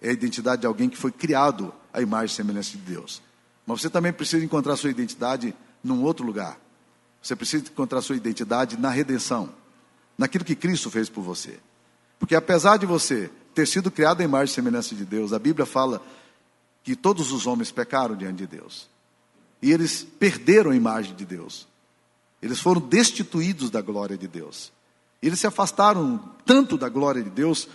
é 0.00 0.10
a 0.10 0.12
identidade 0.12 0.62
de 0.62 0.66
alguém 0.66 0.88
que 0.88 0.96
foi 0.96 1.12
criado 1.12 1.72
à 1.92 2.00
imagem 2.00 2.32
e 2.32 2.36
semelhança 2.36 2.70
de 2.72 2.78
Deus. 2.78 3.22
Mas 3.66 3.80
você 3.80 3.90
também 3.90 4.12
precisa 4.12 4.44
encontrar 4.44 4.76
sua 4.76 4.90
identidade 4.90 5.54
num 5.82 6.02
outro 6.02 6.24
lugar. 6.24 6.58
Você 7.22 7.36
precisa 7.36 7.64
encontrar 7.64 8.00
sua 8.00 8.16
identidade 8.16 8.76
na 8.78 8.90
redenção, 8.90 9.52
naquilo 10.16 10.44
que 10.44 10.54
Cristo 10.54 10.90
fez 10.90 11.08
por 11.08 11.22
você. 11.22 11.58
Porque 12.18 12.34
apesar 12.34 12.76
de 12.76 12.86
você 12.86 13.30
ter 13.54 13.66
sido 13.66 13.90
criado 13.90 14.20
à 14.20 14.24
imagem 14.24 14.52
e 14.52 14.54
semelhança 14.54 14.94
de 14.94 15.04
Deus, 15.04 15.32
a 15.32 15.38
Bíblia 15.38 15.66
fala 15.66 16.02
que 16.82 16.96
todos 16.96 17.32
os 17.32 17.46
homens 17.46 17.70
pecaram 17.70 18.16
diante 18.16 18.38
de 18.38 18.46
Deus. 18.46 18.88
E 19.62 19.70
eles 19.72 20.06
perderam 20.18 20.70
a 20.70 20.76
imagem 20.76 21.14
de 21.14 21.26
Deus. 21.26 21.66
Eles 22.40 22.60
foram 22.60 22.80
destituídos 22.80 23.70
da 23.70 23.82
glória 23.82 24.16
de 24.16 24.26
Deus. 24.26 24.72
Eles 25.22 25.40
se 25.40 25.46
afastaram 25.46 26.18
tanto 26.46 26.78
da 26.78 26.88
glória 26.88 27.22
de 27.22 27.28
Deus 27.28 27.68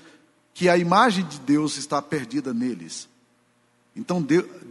que 0.54 0.70
a 0.70 0.78
imagem 0.78 1.26
de 1.26 1.40
Deus 1.40 1.78
está 1.78 2.02
perdida 2.02 2.54
neles. 2.54 3.08
Então 3.96 4.26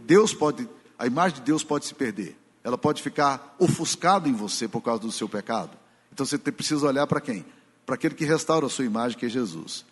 Deus 0.05 0.33
pode, 0.33 0.67
a 0.99 1.07
imagem 1.07 1.37
de 1.37 1.43
Deus 1.43 1.63
pode 1.63 1.85
se 1.85 1.93
perder. 1.93 2.37
Ela 2.65 2.79
pode 2.79 3.03
ficar 3.03 3.55
ofuscada 3.59 4.27
em 4.27 4.33
você 4.33 4.67
por 4.67 4.81
causa 4.81 5.03
do 5.03 5.11
seu 5.11 5.29
pecado. 5.29 5.77
Então 6.11 6.25
você 6.25 6.35
precisa 6.39 6.87
olhar 6.87 7.05
para 7.05 7.21
quem? 7.21 7.45
Para 7.85 7.93
aquele 7.93 8.15
que 8.15 8.25
restaura 8.25 8.65
a 8.65 8.69
sua 8.69 8.83
imagem, 8.83 9.15
que 9.15 9.27
é 9.27 9.29
Jesus. 9.29 9.85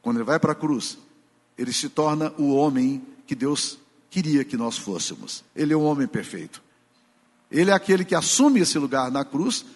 Quando 0.00 0.16
ele 0.16 0.24
vai 0.24 0.40
para 0.40 0.52
a 0.52 0.54
cruz, 0.54 0.96
ele 1.58 1.70
se 1.70 1.90
torna 1.90 2.32
o 2.38 2.54
homem 2.54 3.04
que 3.26 3.34
Deus 3.34 3.78
queria 4.08 4.42
que 4.42 4.56
nós 4.56 4.78
fôssemos. 4.78 5.44
Ele 5.54 5.74
é 5.74 5.76
um 5.76 5.84
homem 5.84 6.06
perfeito. 6.06 6.62
Ele 7.50 7.70
é 7.70 7.74
aquele 7.74 8.06
que 8.06 8.14
assume 8.14 8.60
esse 8.60 8.78
lugar 8.78 9.10
na 9.10 9.22
cruz, 9.22 9.66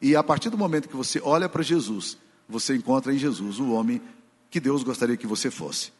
e 0.00 0.14
a 0.14 0.22
partir 0.22 0.48
do 0.48 0.56
momento 0.56 0.88
que 0.88 0.96
você 0.96 1.20
olha 1.20 1.48
para 1.48 1.60
Jesus, 1.60 2.16
você 2.48 2.76
encontra 2.76 3.12
em 3.12 3.18
Jesus 3.18 3.58
o 3.58 3.72
homem 3.72 4.00
que 4.48 4.60
Deus 4.60 4.84
gostaria 4.84 5.16
que 5.16 5.26
você 5.26 5.50
fosse. 5.50 5.90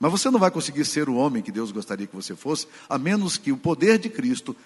Mas 0.00 0.10
você 0.10 0.30
não 0.32 0.40
vai 0.40 0.50
conseguir 0.50 0.84
ser 0.84 1.08
o 1.08 1.14
homem 1.14 1.44
que 1.44 1.52
Deus 1.52 1.70
gostaria 1.70 2.08
que 2.08 2.16
você 2.16 2.34
fosse, 2.34 2.66
a 2.88 2.98
menos 2.98 3.36
que 3.36 3.52
o 3.52 3.56
poder 3.56 4.00
de 4.00 4.08
Cristo, 4.08 4.56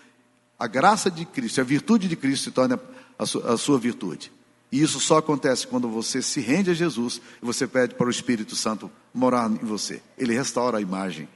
a 0.59 0.67
graça 0.67 1.11
de 1.11 1.25
Cristo, 1.25 1.61
a 1.61 1.65
virtude 1.65 2.09
de 2.09 2.17
Cristo 2.17 2.45
se 2.45 2.51
torne 2.51 2.79
a 3.19 3.27
sua, 3.27 3.55
a 3.55 3.57
sua 3.57 3.79
virtude. 3.79 4.33
E 4.71 4.83
isso 4.83 4.99
só 4.99 5.19
acontece 5.19 5.67
quando 5.67 5.89
você 5.89 6.21
se 6.21 6.41
rende 6.41 6.71
a 6.71 6.75
Jesus 6.75 7.21
e 7.41 7.47
você 7.47 7.67
pede 7.67 7.95
para 7.95 8.07
o 8.07 8.11
Espírito 8.11 8.57
Santo 8.57 8.91
morar 9.15 9.51
em 9.51 9.65
você. 9.65 10.03
Ele 10.19 10.35
restaura 10.35 10.79
a 10.79 10.81
imagem. 10.81 11.29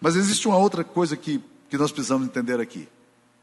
Mas 0.00 0.16
existe 0.16 0.46
uma 0.46 0.56
outra 0.56 0.84
coisa 0.84 1.16
que, 1.16 1.42
que 1.68 1.76
nós 1.76 1.90
precisamos 1.90 2.26
entender 2.26 2.60
aqui. 2.60 2.88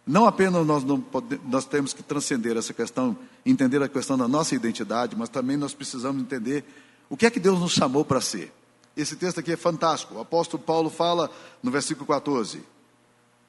Não 0.06 0.26
apenas 0.26 0.66
nós, 0.66 0.84
não 0.84 1.04
nós 1.46 1.66
temos 1.66 1.94
que 1.94 2.04
transcender 2.04 2.58
essa 2.58 2.74
questão, 2.74 3.18
entender 3.46 3.82
a 3.82 3.90
questão 3.90 4.18
da 4.18 4.28
nossa 4.28 4.54
identidade, 4.54 5.16
mas 5.16 5.30
também 5.30 5.58
nós 5.58 5.74
precisamos 5.74 6.22
entender 6.22 6.64
o 7.10 7.18
que 7.18 7.26
é 7.26 7.30
que 7.30 7.40
Deus 7.40 7.60
nos 7.60 7.72
chamou 7.72 8.04
para 8.04 8.22
ser. 8.22 8.54
Esse 8.96 9.16
texto 9.16 9.40
aqui 9.40 9.52
é 9.52 9.58
fantástico. 9.58 10.16
O 10.16 10.22
apóstolo 10.22 10.62
Paulo 10.62 10.90
fala 10.90 11.32
no 11.62 11.72
versículo 11.72 12.06
14: 12.06 12.64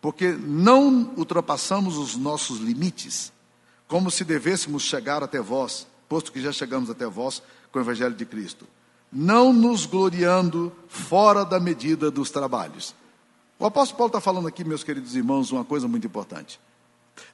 Porque 0.04 0.32
não 0.32 1.14
ultrapassamos 1.16 1.96
os 1.96 2.14
nossos 2.14 2.58
limites, 2.58 3.32
como 3.88 4.10
se 4.10 4.22
devêssemos 4.22 4.82
chegar 4.82 5.22
até 5.22 5.40
vós, 5.40 5.86
posto 6.10 6.30
que 6.30 6.42
já 6.42 6.52
chegamos 6.52 6.90
até 6.90 7.06
vós 7.06 7.42
com 7.72 7.78
o 7.78 7.82
Evangelho 7.82 8.14
de 8.14 8.26
Cristo, 8.26 8.66
não 9.10 9.50
nos 9.50 9.86
gloriando 9.86 10.70
fora 10.88 11.42
da 11.42 11.58
medida 11.58 12.10
dos 12.10 12.30
trabalhos. 12.30 12.94
O 13.58 13.64
apóstolo 13.64 13.96
Paulo 13.96 14.08
está 14.10 14.20
falando 14.20 14.46
aqui, 14.46 14.62
meus 14.62 14.84
queridos 14.84 15.16
irmãos, 15.16 15.50
uma 15.50 15.64
coisa 15.64 15.88
muito 15.88 16.06
importante. 16.06 16.60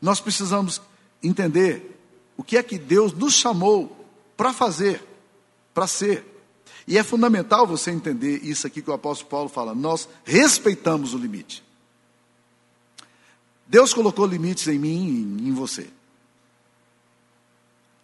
Nós 0.00 0.20
precisamos 0.20 0.80
entender 1.20 2.00
o 2.36 2.44
que 2.44 2.56
é 2.56 2.62
que 2.62 2.78
Deus 2.78 3.12
nos 3.12 3.34
chamou 3.34 4.06
para 4.36 4.52
fazer, 4.52 5.02
para 5.74 5.88
ser. 5.88 6.24
E 6.86 6.96
é 6.96 7.02
fundamental 7.02 7.66
você 7.66 7.90
entender 7.90 8.44
isso 8.44 8.64
aqui 8.64 8.80
que 8.80 8.90
o 8.90 8.94
apóstolo 8.94 9.28
Paulo 9.28 9.48
fala. 9.48 9.74
Nós 9.74 10.08
respeitamos 10.24 11.14
o 11.14 11.18
limite. 11.18 11.68
Deus 13.70 13.94
colocou 13.94 14.26
limites 14.26 14.66
em 14.66 14.80
mim 14.80 15.38
e 15.40 15.48
em 15.48 15.52
você. 15.54 15.88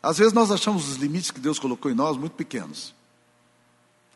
Às 0.00 0.18
vezes 0.18 0.32
nós 0.32 0.52
achamos 0.52 0.88
os 0.88 0.94
limites 0.94 1.32
que 1.32 1.40
Deus 1.40 1.58
colocou 1.58 1.90
em 1.90 1.94
nós 1.94 2.16
muito 2.16 2.34
pequenos. 2.34 2.94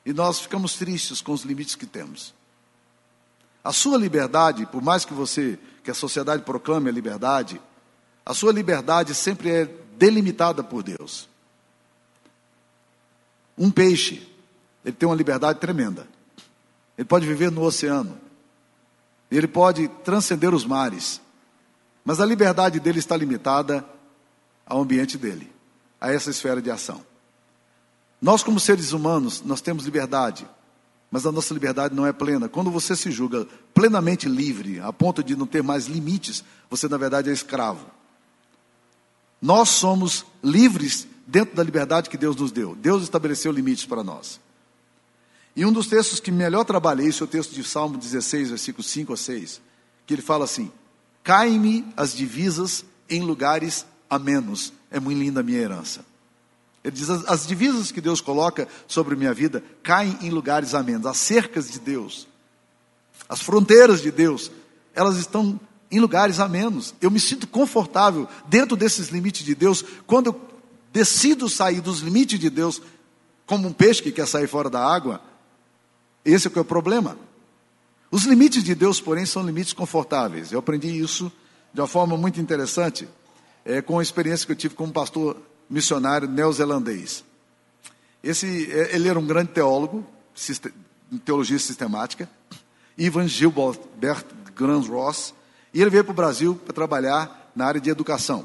E 0.07 0.13
nós 0.13 0.39
ficamos 0.39 0.75
tristes 0.75 1.21
com 1.21 1.33
os 1.33 1.43
limites 1.43 1.75
que 1.75 1.87
temos. 1.87 2.33
A 3.65 3.73
sua 3.73 3.99
liberdade, 3.99 4.65
por 4.65 4.81
mais 4.81 5.05
que 5.05 5.13
você, 5.13 5.59
que 5.83 5.91
a 5.91 5.95
sociedade 5.95 6.45
proclame 6.45 6.89
a 6.89 6.93
liberdade, 6.93 7.61
a 8.25 8.33
sua 8.33 8.53
liberdade 8.53 9.13
sempre 9.13 9.51
é 9.51 9.65
delimitada 9.99 10.63
por 10.63 10.85
Deus. 10.85 11.29
Um 13.59 13.73
peixe, 13.73 14.25
ele 14.85 14.95
tem 14.95 15.09
uma 15.09 15.17
liberdade 15.17 15.59
tremenda. 15.59 16.07
Ele 16.97 17.07
pode 17.07 17.27
viver 17.27 17.51
no 17.51 17.63
oceano. 17.63 18.21
Ele 19.29 19.49
pode 19.49 19.89
transcender 20.05 20.55
os 20.55 20.65
mares. 20.65 21.21
Mas 22.05 22.21
a 22.21 22.27
liberdade 22.27 22.81
dele 22.81 22.99
está 22.99 23.17
limitada 23.17 23.85
ao 24.67 24.81
ambiente 24.81 25.19
dele, 25.19 25.51
a 26.01 26.13
essa 26.13 26.31
esfera 26.31 26.63
de 26.63 26.71
ação. 26.71 27.05
Nós, 28.21 28.43
como 28.43 28.61
seres 28.61 28.93
humanos, 28.93 29.43
nós 29.43 29.61
temos 29.61 29.85
liberdade, 29.85 30.47
mas 31.11 31.27
a 31.27 31.33
nossa 31.33 31.53
liberdade 31.53 31.95
não 31.95 32.07
é 32.07 32.13
plena. 32.13 32.49
Quando 32.49 32.71
você 32.71 32.95
se 32.95 33.11
julga 33.11 33.47
plenamente 33.75 34.29
livre, 34.29 34.79
a 34.81 34.93
ponto 34.93 35.25
de 35.25 35.35
não 35.35 35.47
ter 35.47 35.63
mais 35.63 35.87
limites, 35.87 36.45
você 36.69 36.87
na 36.89 36.97
verdade 36.97 37.31
é 37.31 37.33
escravo. 37.33 37.87
Nós 39.41 39.71
somos 39.71 40.25
livres 40.43 41.09
dentro 41.27 41.57
da 41.57 41.63
liberdade 41.63 42.11
que 42.11 42.19
Deus 42.19 42.37
nos 42.37 42.53
deu. 42.53 42.77
Deus 42.77 43.03
estabeleceu 43.03 43.51
limites 43.51 43.87
para 43.87 44.05
nós. 44.05 44.39
E 45.57 45.65
um 45.65 45.73
dos 45.73 45.89
textos 45.89 46.21
que 46.21 46.31
melhor 46.31 46.65
trabalhei, 46.65 47.09
esse 47.09 47.23
é 47.23 47.25
o 47.25 47.29
texto 47.29 47.55
de 47.55 47.65
Salmo 47.65 47.97
16, 47.97 48.51
versículos 48.51 48.87
5 48.89 49.13
a 49.13 49.17
6, 49.17 49.61
que 50.07 50.15
ele 50.15 50.23
fala 50.23 50.45
assim: 50.45 50.71
Caem-me 51.23 51.85
as 51.97 52.15
divisas 52.15 52.85
em 53.09 53.23
lugares 53.23 53.87
a 54.09 54.19
menos. 54.19 54.73
É 54.91 54.99
muito 54.99 55.19
linda 55.19 55.41
a 55.41 55.43
minha 55.43 55.59
herança. 55.59 56.05
Ele 56.83 56.97
diz: 56.97 57.11
as, 57.11 57.25
as 57.29 57.47
divisas 57.47 57.93
que 57.93 58.01
Deus 58.01 58.21
coloca 58.21 58.67
sobre 58.87 59.15
minha 59.15 59.35
vida 59.35 59.63
caem 59.83 60.19
em 60.23 60.31
lugares 60.31 60.75
a 60.75 60.83
menos. 60.83 61.07
As 61.07 61.19
cercas 61.19 61.71
de 61.71 61.79
Deus, 61.79 62.27
as 63.29 63.41
fronteiras 63.41 64.01
de 64.01 64.11
Deus, 64.11 64.51
elas 64.95 65.17
estão 65.17 65.61
em 65.91 66.01
lugares 66.01 66.41
a 66.41 66.49
menos. 66.49 66.95
Eu 67.01 67.11
me 67.11 67.21
sinto 67.21 67.47
confortável 67.47 68.29
dentro 68.47 68.77
desses 68.77 69.09
limites 69.09 69.45
de 69.45 69.55
Deus 69.55 69.85
quando 70.07 70.29
eu 70.29 70.41
decido 70.93 71.49
sair 71.49 71.81
dos 71.81 72.01
limites 72.01 72.39
de 72.39 72.51
Deus, 72.51 72.81
como 73.47 73.69
um 73.69 73.73
peixe 73.73 74.03
que 74.03 74.13
quer 74.13 74.27
sair 74.27 74.47
fora 74.47 74.71
da 74.71 74.85
água. 74.85 75.21
Esse 76.25 76.49
é 76.49 76.51
o, 76.51 76.59
é 76.59 76.61
o 76.61 76.65
problema. 76.65 77.17
Os 78.11 78.25
limites 78.25 78.65
de 78.65 78.75
Deus, 78.75 79.01
porém, 79.01 79.25
são 79.25 79.45
limites 79.45 79.73
confortáveis. 79.73 80.51
Eu 80.51 80.59
aprendi 80.59 80.89
isso 80.89 81.31
de 81.73 81.81
uma 81.81 81.87
forma 81.87 82.17
muito 82.17 82.41
interessante, 82.41 83.09
é, 83.65 83.81
com 83.81 83.99
a 83.99 84.03
experiência 84.03 84.45
que 84.45 84.53
eu 84.53 84.57
tive 84.57 84.75
como 84.75 84.93
pastor 84.93 85.37
missionário 85.69 86.29
neozelandês. 86.29 87.25
Esse, 88.23 88.71
é, 88.73 88.97
ele 88.97 89.09
era 89.09 89.19
um 89.19 89.27
grande 89.27 89.53
teólogo, 89.53 90.05
teologia 91.25 91.59
sistemática, 91.59 92.29
Ivan 92.99 93.29
Gilbert 93.29 93.79
Ross, 94.89 95.33
e 95.73 95.81
ele 95.81 95.91
veio 95.91 96.05
para 96.05 96.13
o 96.13 96.15
Brasil 96.15 96.57
para 96.57 96.75
trabalhar 96.75 97.53
na 97.55 97.67
área 97.67 97.81
de 97.81 97.91
educação. 97.91 98.45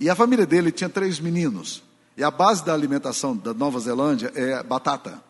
E 0.00 0.10
a 0.10 0.16
família 0.16 0.44
dele 0.44 0.72
tinha 0.72 0.90
três 0.90 1.20
meninos, 1.20 1.82
e 2.16 2.24
a 2.24 2.30
base 2.30 2.64
da 2.64 2.74
alimentação 2.74 3.36
da 3.36 3.54
Nova 3.54 3.78
Zelândia 3.78 4.32
é 4.34 4.60
batata. 4.64 5.27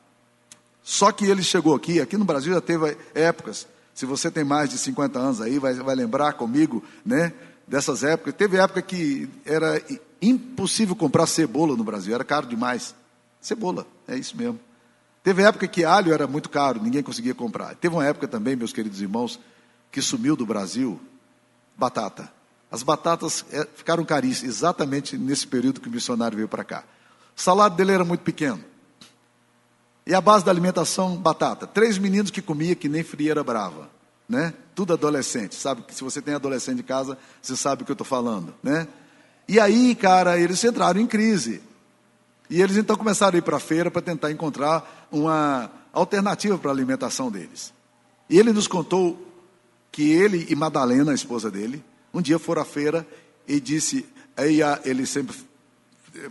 Só 0.88 1.12
que 1.12 1.26
ele 1.26 1.42
chegou 1.42 1.74
aqui, 1.74 2.00
aqui 2.00 2.16
no 2.16 2.24
Brasil 2.24 2.54
já 2.54 2.62
teve 2.62 2.96
épocas. 3.14 3.68
Se 3.92 4.06
você 4.06 4.30
tem 4.30 4.42
mais 4.42 4.70
de 4.70 4.78
50 4.78 5.18
anos 5.18 5.38
aí, 5.38 5.58
vai, 5.58 5.74
vai 5.74 5.94
lembrar 5.94 6.32
comigo, 6.32 6.82
né? 7.04 7.34
Dessas 7.66 8.02
épocas. 8.02 8.32
Teve 8.32 8.56
época 8.56 8.80
que 8.80 9.28
era 9.44 9.82
impossível 10.22 10.96
comprar 10.96 11.26
cebola 11.26 11.76
no 11.76 11.84
Brasil, 11.84 12.14
era 12.14 12.24
caro 12.24 12.46
demais. 12.46 12.94
Cebola, 13.38 13.86
é 14.08 14.16
isso 14.16 14.34
mesmo. 14.34 14.58
Teve 15.22 15.42
época 15.42 15.68
que 15.68 15.84
alho 15.84 16.10
era 16.10 16.26
muito 16.26 16.48
caro, 16.48 16.82
ninguém 16.82 17.02
conseguia 17.02 17.34
comprar. 17.34 17.74
Teve 17.74 17.94
uma 17.94 18.06
época 18.06 18.26
também, 18.26 18.56
meus 18.56 18.72
queridos 18.72 19.02
irmãos, 19.02 19.38
que 19.92 20.00
sumiu 20.00 20.34
do 20.34 20.46
Brasil 20.46 20.98
batata. 21.76 22.32
As 22.70 22.82
batatas 22.82 23.44
é, 23.52 23.68
ficaram 23.76 24.06
caríssimas, 24.06 24.56
exatamente 24.56 25.18
nesse 25.18 25.46
período 25.46 25.82
que 25.82 25.88
o 25.88 25.92
missionário 25.92 26.36
veio 26.36 26.48
para 26.48 26.64
cá. 26.64 26.82
O 27.36 27.42
salário 27.42 27.76
dele 27.76 27.92
era 27.92 28.06
muito 28.06 28.22
pequeno. 28.22 28.64
E 30.08 30.14
a 30.14 30.22
base 30.22 30.42
da 30.42 30.50
alimentação, 30.50 31.16
batata. 31.16 31.66
Três 31.66 31.98
meninos 31.98 32.30
que 32.30 32.40
comia 32.40 32.74
que 32.74 32.88
nem 32.88 33.02
frieira 33.02 33.44
brava, 33.44 33.90
né? 34.26 34.54
Tudo 34.74 34.94
adolescente, 34.94 35.54
sabe? 35.54 35.84
Se 35.90 36.02
você 36.02 36.22
tem 36.22 36.32
adolescente 36.32 36.78
em 36.78 36.82
casa, 36.82 37.18
você 37.42 37.54
sabe 37.54 37.82
o 37.82 37.84
que 37.84 37.90
eu 37.90 37.94
estou 37.94 38.06
falando, 38.06 38.54
né? 38.62 38.88
E 39.46 39.60
aí, 39.60 39.94
cara, 39.94 40.40
eles 40.40 40.64
entraram 40.64 40.98
em 40.98 41.06
crise. 41.06 41.60
E 42.48 42.62
eles 42.62 42.78
então 42.78 42.96
começaram 42.96 43.34
a 43.34 43.38
ir 43.38 43.42
para 43.42 43.58
a 43.58 43.60
feira 43.60 43.90
para 43.90 44.00
tentar 44.00 44.30
encontrar 44.30 45.06
uma 45.12 45.70
alternativa 45.92 46.56
para 46.56 46.70
a 46.70 46.72
alimentação 46.72 47.30
deles. 47.30 47.74
E 48.30 48.38
ele 48.38 48.50
nos 48.50 48.66
contou 48.66 49.30
que 49.92 50.10
ele 50.10 50.46
e 50.48 50.56
Madalena, 50.56 51.12
a 51.12 51.14
esposa 51.14 51.50
dele, 51.50 51.84
um 52.14 52.22
dia 52.22 52.38
foram 52.38 52.62
à 52.62 52.64
feira 52.64 53.06
e 53.46 53.60
disse, 53.60 54.06
Eia, 54.38 54.80
ele 54.86 55.04
sempre 55.04 55.36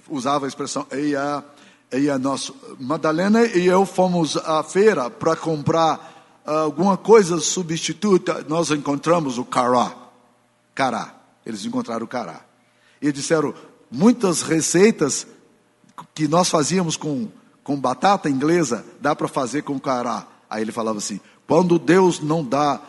usava 0.10 0.46
a 0.46 0.48
expressão, 0.48 0.88
Eia, 0.90 1.46
e 1.92 2.10
a 2.10 2.20
nossa 2.20 2.54
Madalena 2.80 3.46
e 3.46 3.66
eu 3.66 3.86
fomos 3.86 4.36
à 4.38 4.62
feira 4.64 5.10
para 5.10 5.36
comprar 5.36 6.42
alguma 6.46 6.98
coisa 6.98 7.40
substituta. 7.40 8.46
Nós 8.48 8.72
encontramos 8.72 9.38
o 9.38 9.46
cará. 9.46 9.96
Cará. 10.76 11.16
Eles 11.46 11.66
encontraram 11.66 12.06
o 12.06 12.08
cará. 12.08 12.42
E 13.02 13.12
disseram: 13.12 13.54
muitas 13.90 14.42
receitas 14.42 15.26
que 16.14 16.28
nós 16.28 16.50
fazíamos 16.50 16.98
com, 16.98 17.30
com 17.64 17.80
batata 17.80 18.30
inglesa, 18.30 18.86
dá 19.00 19.16
para 19.16 19.28
fazer 19.28 19.64
com 19.64 19.80
cará. 19.80 20.28
Aí 20.50 20.62
ele 20.62 20.72
falava 20.72 20.98
assim: 20.98 21.20
quando 21.48 21.80
Deus 21.80 22.20
não 22.20 22.44
dá 22.44 22.82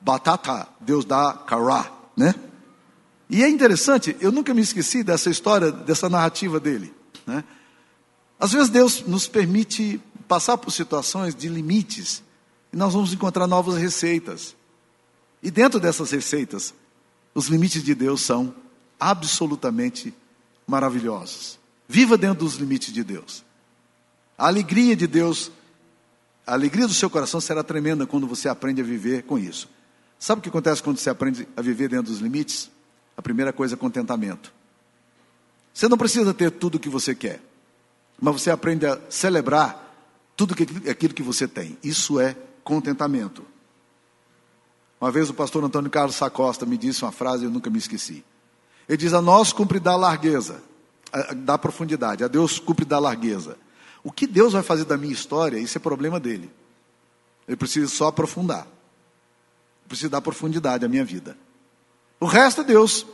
batata, 0.00 0.68
Deus 0.80 1.04
dá 1.04 1.32
cará, 1.32 1.90
né? 2.16 2.34
E 3.28 3.42
é 3.42 3.48
interessante, 3.48 4.16
eu 4.20 4.30
nunca 4.30 4.52
me 4.54 4.60
esqueci 4.60 5.02
dessa 5.02 5.30
história, 5.30 5.72
dessa 5.72 6.08
narrativa 6.08 6.60
dele, 6.60 6.94
né? 7.26 7.42
Às 8.44 8.52
vezes 8.52 8.68
Deus 8.68 9.00
nos 9.06 9.26
permite 9.26 9.98
passar 10.28 10.58
por 10.58 10.70
situações 10.70 11.34
de 11.34 11.48
limites 11.48 12.22
e 12.70 12.76
nós 12.76 12.92
vamos 12.92 13.10
encontrar 13.10 13.46
novas 13.46 13.78
receitas. 13.78 14.54
E 15.42 15.50
dentro 15.50 15.80
dessas 15.80 16.10
receitas, 16.10 16.74
os 17.34 17.46
limites 17.46 17.82
de 17.82 17.94
Deus 17.94 18.20
são 18.20 18.54
absolutamente 19.00 20.12
maravilhosos. 20.66 21.58
Viva 21.88 22.18
dentro 22.18 22.44
dos 22.44 22.56
limites 22.56 22.92
de 22.92 23.02
Deus. 23.02 23.42
A 24.36 24.46
alegria 24.46 24.94
de 24.94 25.06
Deus, 25.06 25.50
a 26.46 26.52
alegria 26.52 26.86
do 26.86 26.92
seu 26.92 27.08
coração 27.08 27.40
será 27.40 27.64
tremenda 27.64 28.06
quando 28.06 28.26
você 28.26 28.46
aprende 28.46 28.82
a 28.82 28.84
viver 28.84 29.22
com 29.22 29.38
isso. 29.38 29.70
Sabe 30.18 30.40
o 30.40 30.42
que 30.42 30.50
acontece 30.50 30.82
quando 30.82 30.98
você 30.98 31.08
aprende 31.08 31.48
a 31.56 31.62
viver 31.62 31.88
dentro 31.88 32.12
dos 32.12 32.20
limites? 32.20 32.70
A 33.16 33.22
primeira 33.22 33.54
coisa 33.54 33.72
é 33.72 33.78
contentamento. 33.78 34.52
Você 35.72 35.88
não 35.88 35.96
precisa 35.96 36.34
ter 36.34 36.50
tudo 36.50 36.74
o 36.74 36.78
que 36.78 36.90
você 36.90 37.14
quer 37.14 37.40
mas 38.24 38.40
você 38.40 38.50
aprende 38.50 38.86
a 38.86 38.98
celebrar 39.10 39.94
tudo 40.34 40.54
aquilo 40.88 41.12
que 41.12 41.22
você 41.22 41.46
tem. 41.46 41.76
Isso 41.82 42.18
é 42.18 42.34
contentamento. 42.64 43.44
Uma 44.98 45.10
vez 45.10 45.28
o 45.28 45.34
pastor 45.34 45.62
Antônio 45.62 45.90
Carlos 45.90 46.16
Sacosta 46.16 46.64
me 46.64 46.78
disse 46.78 47.04
uma 47.04 47.12
frase 47.12 47.44
eu 47.44 47.50
nunca 47.50 47.68
me 47.68 47.76
esqueci. 47.76 48.24
Ele 48.88 48.96
diz: 48.96 49.12
A 49.12 49.20
nós 49.20 49.52
cumpre 49.52 49.78
dar 49.78 49.96
largueza, 49.96 50.62
dar 51.36 51.58
profundidade, 51.58 52.24
a 52.24 52.28
Deus 52.28 52.58
cumpre 52.58 52.86
dar 52.86 52.98
largueza. 52.98 53.58
O 54.02 54.10
que 54.10 54.26
Deus 54.26 54.54
vai 54.54 54.62
fazer 54.62 54.86
da 54.86 54.96
minha 54.96 55.12
história, 55.12 55.58
isso 55.58 55.76
é 55.76 55.80
problema 55.80 56.18
dele. 56.18 56.50
Ele 57.46 57.58
precisa 57.58 57.88
só 57.88 58.06
aprofundar. 58.06 58.66
Precisa 59.86 60.08
dar 60.08 60.22
profundidade 60.22 60.82
à 60.82 60.88
minha 60.88 61.04
vida. 61.04 61.36
O 62.18 62.24
resto 62.24 62.62
é 62.62 62.64
Deus. 62.64 63.06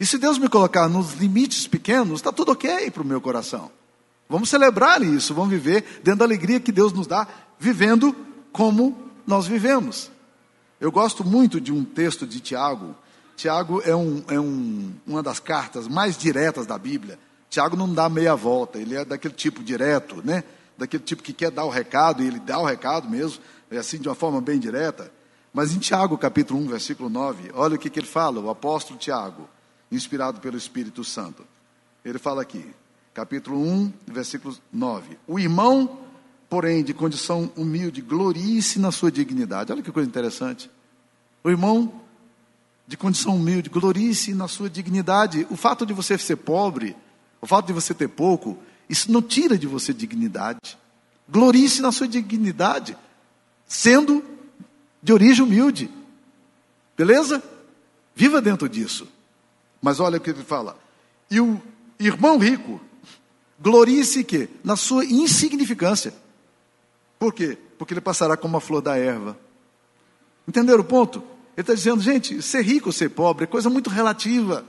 E 0.00 0.04
se 0.04 0.18
Deus 0.18 0.38
me 0.38 0.48
colocar 0.48 0.88
nos 0.88 1.12
limites 1.12 1.68
pequenos, 1.68 2.18
está 2.18 2.32
tudo 2.32 2.50
ok 2.50 2.90
para 2.90 3.02
o 3.04 3.06
meu 3.06 3.20
coração. 3.20 3.70
Vamos 4.28 4.48
celebrar 4.48 5.02
isso, 5.02 5.34
vamos 5.34 5.50
viver 5.50 6.00
dentro 6.02 6.20
da 6.20 6.24
alegria 6.24 6.60
que 6.60 6.72
Deus 6.72 6.92
nos 6.92 7.06
dá, 7.06 7.26
vivendo 7.58 8.14
como 8.52 8.96
nós 9.26 9.46
vivemos. 9.46 10.10
Eu 10.80 10.90
gosto 10.90 11.24
muito 11.24 11.60
de 11.60 11.72
um 11.72 11.84
texto 11.84 12.26
de 12.26 12.40
Tiago. 12.40 12.94
Tiago 13.36 13.82
é, 13.84 13.94
um, 13.94 14.24
é 14.28 14.38
um, 14.40 14.92
uma 15.06 15.22
das 15.22 15.40
cartas 15.40 15.88
mais 15.88 16.16
diretas 16.16 16.66
da 16.66 16.78
Bíblia. 16.78 17.18
Tiago 17.48 17.76
não 17.76 17.92
dá 17.92 18.08
meia 18.08 18.34
volta, 18.34 18.78
ele 18.78 18.96
é 18.96 19.04
daquele 19.04 19.34
tipo 19.34 19.62
direto, 19.62 20.22
né? 20.24 20.42
Daquele 20.76 21.02
tipo 21.02 21.22
que 21.22 21.32
quer 21.32 21.50
dar 21.50 21.64
o 21.64 21.70
recado, 21.70 22.22
e 22.22 22.26
ele 22.26 22.40
dá 22.40 22.58
o 22.58 22.64
recado 22.64 23.08
mesmo, 23.08 23.40
é 23.70 23.78
assim 23.78 23.98
de 23.98 24.08
uma 24.08 24.14
forma 24.14 24.40
bem 24.40 24.58
direta. 24.58 25.10
Mas 25.52 25.72
em 25.72 25.78
Tiago, 25.78 26.18
capítulo 26.18 26.58
1, 26.60 26.66
versículo 26.66 27.08
9, 27.08 27.52
olha 27.54 27.76
o 27.76 27.78
que, 27.78 27.88
que 27.88 28.00
ele 28.00 28.08
fala, 28.08 28.40
o 28.40 28.50
apóstolo 28.50 28.98
Tiago, 28.98 29.48
inspirado 29.90 30.40
pelo 30.40 30.56
Espírito 30.56 31.04
Santo. 31.04 31.46
Ele 32.04 32.18
fala 32.18 32.42
aqui, 32.42 32.66
capítulo 33.14 33.58
1, 33.58 33.92
versículo 34.08 34.56
9: 34.72 35.16
O 35.26 35.38
irmão, 35.38 36.00
porém, 36.50 36.82
de 36.82 36.92
condição 36.92 37.50
humilde, 37.56 38.02
glorie-se 38.02 38.80
na 38.80 38.90
sua 38.90 39.10
dignidade. 39.10 39.72
Olha 39.72 39.82
que 39.82 39.92
coisa 39.92 40.08
interessante. 40.08 40.68
O 41.42 41.48
irmão 41.48 42.00
de 42.86 42.96
condição 42.96 43.36
humilde, 43.36 43.70
glorie-se 43.70 44.34
na 44.34 44.48
sua 44.48 44.68
dignidade. 44.68 45.46
O 45.48 45.56
fato 45.56 45.86
de 45.86 45.94
você 45.94 46.18
ser 46.18 46.36
pobre, 46.36 46.96
o 47.40 47.46
fato 47.46 47.66
de 47.68 47.72
você 47.72 47.94
ter 47.94 48.08
pouco, 48.08 48.58
isso 48.88 49.10
não 49.10 49.22
tira 49.22 49.56
de 49.56 49.66
você 49.66 49.94
dignidade. 49.94 50.76
Glorie-se 51.28 51.80
na 51.80 51.92
sua 51.92 52.08
dignidade, 52.08 52.98
sendo 53.66 54.22
de 55.02 55.12
origem 55.12 55.44
humilde. 55.44 55.90
Beleza? 56.96 57.42
Viva 58.14 58.42
dentro 58.42 58.68
disso. 58.68 59.06
Mas 59.80 60.00
olha 60.00 60.18
o 60.18 60.20
que 60.20 60.30
ele 60.30 60.42
fala. 60.42 60.78
E 61.30 61.40
o 61.40 61.60
irmão 61.98 62.38
rico, 62.38 62.80
glorie-se 63.60 64.24
que 64.24 64.48
na 64.62 64.76
sua 64.76 65.04
insignificância. 65.04 66.14
Por 67.18 67.32
quê? 67.32 67.58
Porque 67.78 67.94
ele 67.94 68.00
passará 68.00 68.36
como 68.36 68.56
a 68.56 68.60
flor 68.60 68.82
da 68.82 68.96
erva. 68.96 69.38
Entenderam 70.46 70.80
o 70.80 70.84
ponto? 70.84 71.22
Ele 71.56 71.62
está 71.62 71.74
dizendo, 71.74 72.02
gente, 72.02 72.42
ser 72.42 72.62
rico 72.62 72.88
ou 72.88 72.92
ser 72.92 73.10
pobre 73.10 73.44
é 73.44 73.46
coisa 73.46 73.70
muito 73.70 73.88
relativa. 73.88 74.64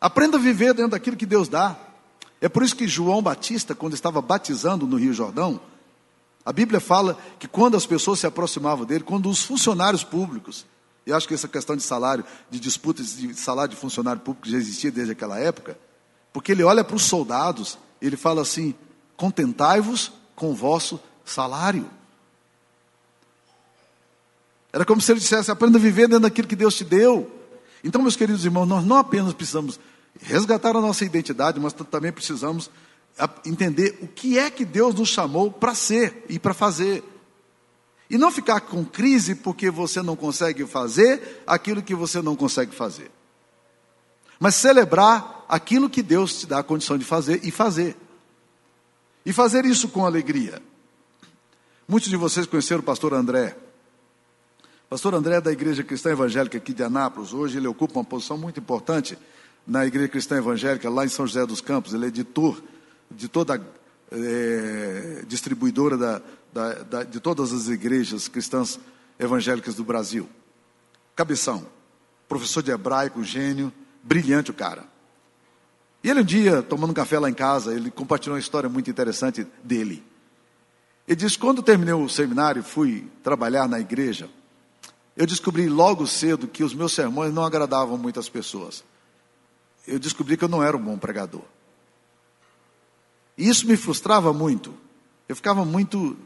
Aprenda 0.00 0.36
a 0.36 0.40
viver 0.40 0.74
dentro 0.74 0.92
daquilo 0.92 1.16
que 1.16 1.26
Deus 1.26 1.48
dá. 1.48 1.76
É 2.40 2.48
por 2.48 2.62
isso 2.62 2.74
que 2.74 2.88
João 2.88 3.22
Batista, 3.22 3.74
quando 3.74 3.94
estava 3.94 4.20
batizando 4.20 4.86
no 4.86 4.96
Rio 4.96 5.12
Jordão, 5.12 5.60
a 6.44 6.52
Bíblia 6.52 6.80
fala 6.80 7.16
que 7.38 7.46
quando 7.46 7.76
as 7.76 7.86
pessoas 7.86 8.18
se 8.18 8.26
aproximavam 8.26 8.84
dele, 8.84 9.04
quando 9.04 9.28
os 9.28 9.44
funcionários 9.44 10.02
públicos, 10.02 10.66
e 11.06 11.12
acho 11.12 11.28
que 11.28 11.34
essa 11.34 11.46
questão 11.48 11.76
de 11.76 11.82
salário, 11.82 12.24
de 12.50 12.58
disputas 12.58 13.16
de 13.16 13.34
salário 13.34 13.74
de 13.74 13.80
funcionário 13.80 14.20
público 14.22 14.48
já 14.48 14.56
existia 14.56 14.90
desde 14.90 15.12
aquela 15.12 15.38
época, 15.38 15.78
porque 16.32 16.52
ele 16.52 16.62
olha 16.62 16.82
para 16.82 16.96
os 16.96 17.02
soldados, 17.02 17.78
ele 18.00 18.16
fala 18.16 18.42
assim: 18.42 18.74
contentai-vos 19.16 20.12
com 20.34 20.50
o 20.50 20.54
vosso 20.54 21.00
salário. 21.24 21.88
Era 24.72 24.84
como 24.84 25.00
se 25.00 25.12
ele 25.12 25.20
dissesse: 25.20 25.50
aprenda 25.50 25.78
a 25.78 25.80
viver 25.80 26.08
dentro 26.08 26.22
daquilo 26.22 26.48
que 26.48 26.56
Deus 26.56 26.74
te 26.74 26.84
deu. 26.84 27.30
Então, 27.84 28.00
meus 28.00 28.16
queridos 28.16 28.44
irmãos, 28.44 28.66
nós 28.66 28.84
não 28.84 28.96
apenas 28.96 29.34
precisamos 29.34 29.78
resgatar 30.20 30.76
a 30.76 30.80
nossa 30.80 31.04
identidade, 31.04 31.58
mas 31.58 31.72
também 31.72 32.12
precisamos 32.12 32.70
entender 33.44 33.98
o 34.00 34.08
que 34.08 34.38
é 34.38 34.50
que 34.50 34.64
Deus 34.64 34.94
nos 34.94 35.08
chamou 35.08 35.50
para 35.50 35.74
ser 35.74 36.24
e 36.28 36.38
para 36.38 36.54
fazer. 36.54 37.02
E 38.08 38.18
não 38.18 38.30
ficar 38.30 38.60
com 38.60 38.84
crise 38.84 39.34
porque 39.34 39.70
você 39.70 40.02
não 40.02 40.14
consegue 40.14 40.66
fazer 40.66 41.42
aquilo 41.46 41.82
que 41.82 41.94
você 41.94 42.20
não 42.20 42.36
consegue 42.36 42.74
fazer. 42.74 43.10
Mas 44.42 44.56
celebrar 44.56 45.46
aquilo 45.48 45.88
que 45.88 46.02
Deus 46.02 46.40
te 46.40 46.46
dá 46.48 46.58
a 46.58 46.62
condição 46.64 46.98
de 46.98 47.04
fazer 47.04 47.44
e 47.44 47.52
fazer. 47.52 47.96
E 49.24 49.32
fazer 49.32 49.64
isso 49.64 49.88
com 49.88 50.04
alegria. 50.04 50.60
Muitos 51.86 52.10
de 52.10 52.16
vocês 52.16 52.44
conheceram 52.44 52.80
o 52.80 52.82
pastor 52.82 53.14
André. 53.14 53.56
Pastor 54.90 55.14
André 55.14 55.36
é 55.36 55.40
da 55.40 55.52
Igreja 55.52 55.84
Cristã 55.84 56.10
Evangélica 56.10 56.58
aqui 56.58 56.74
de 56.74 56.82
Anápolis. 56.82 57.32
Hoje 57.32 57.56
ele 57.56 57.68
ocupa 57.68 58.00
uma 58.00 58.04
posição 58.04 58.36
muito 58.36 58.58
importante 58.58 59.16
na 59.64 59.86
Igreja 59.86 60.08
Cristã 60.08 60.38
Evangélica, 60.38 60.90
lá 60.90 61.04
em 61.04 61.08
São 61.08 61.24
José 61.24 61.46
dos 61.46 61.60
Campos. 61.60 61.94
Ele 61.94 62.06
é 62.06 62.08
editor 62.08 62.60
de 63.08 63.28
toda 63.28 63.64
é, 64.10 65.22
distribuidora 65.24 65.96
da, 65.96 66.22
da, 66.52 66.74
da, 66.82 67.02
de 67.04 67.20
todas 67.20 67.52
as 67.52 67.68
igrejas 67.68 68.26
cristãs 68.26 68.80
evangélicas 69.20 69.76
do 69.76 69.84
Brasil. 69.84 70.28
Cabeção, 71.14 71.64
professor 72.28 72.60
de 72.60 72.72
hebraico, 72.72 73.22
gênio, 73.22 73.72
brilhante 74.02 74.50
o 74.50 74.54
cara. 74.54 74.84
E 76.02 76.10
ele 76.10 76.20
um 76.20 76.24
dia, 76.24 76.62
tomando 76.62 76.90
um 76.90 76.94
café 76.94 77.18
lá 77.18 77.30
em 77.30 77.34
casa, 77.34 77.74
ele 77.74 77.90
compartilhou 77.90 78.34
uma 78.34 78.40
história 78.40 78.68
muito 78.68 78.90
interessante 78.90 79.46
dele. 79.62 80.04
Ele 81.06 81.16
disse: 81.16 81.38
quando 81.38 81.62
terminei 81.62 81.94
o 81.94 82.08
seminário, 82.08 82.62
fui 82.62 83.08
trabalhar 83.22 83.68
na 83.68 83.78
igreja. 83.78 84.28
Eu 85.16 85.26
descobri 85.26 85.68
logo 85.68 86.06
cedo 86.06 86.48
que 86.48 86.64
os 86.64 86.74
meus 86.74 86.92
sermões 86.92 87.32
não 87.32 87.44
agradavam 87.44 87.98
muitas 87.98 88.28
pessoas. 88.28 88.82
Eu 89.86 89.98
descobri 89.98 90.36
que 90.36 90.44
eu 90.44 90.48
não 90.48 90.62
era 90.62 90.76
um 90.76 90.82
bom 90.82 90.96
pregador. 90.98 91.42
E 93.36 93.48
isso 93.48 93.66
me 93.66 93.76
frustrava 93.76 94.32
muito. 94.32 94.74
Eu 95.28 95.36
ficava 95.36 95.64
muito 95.64 96.16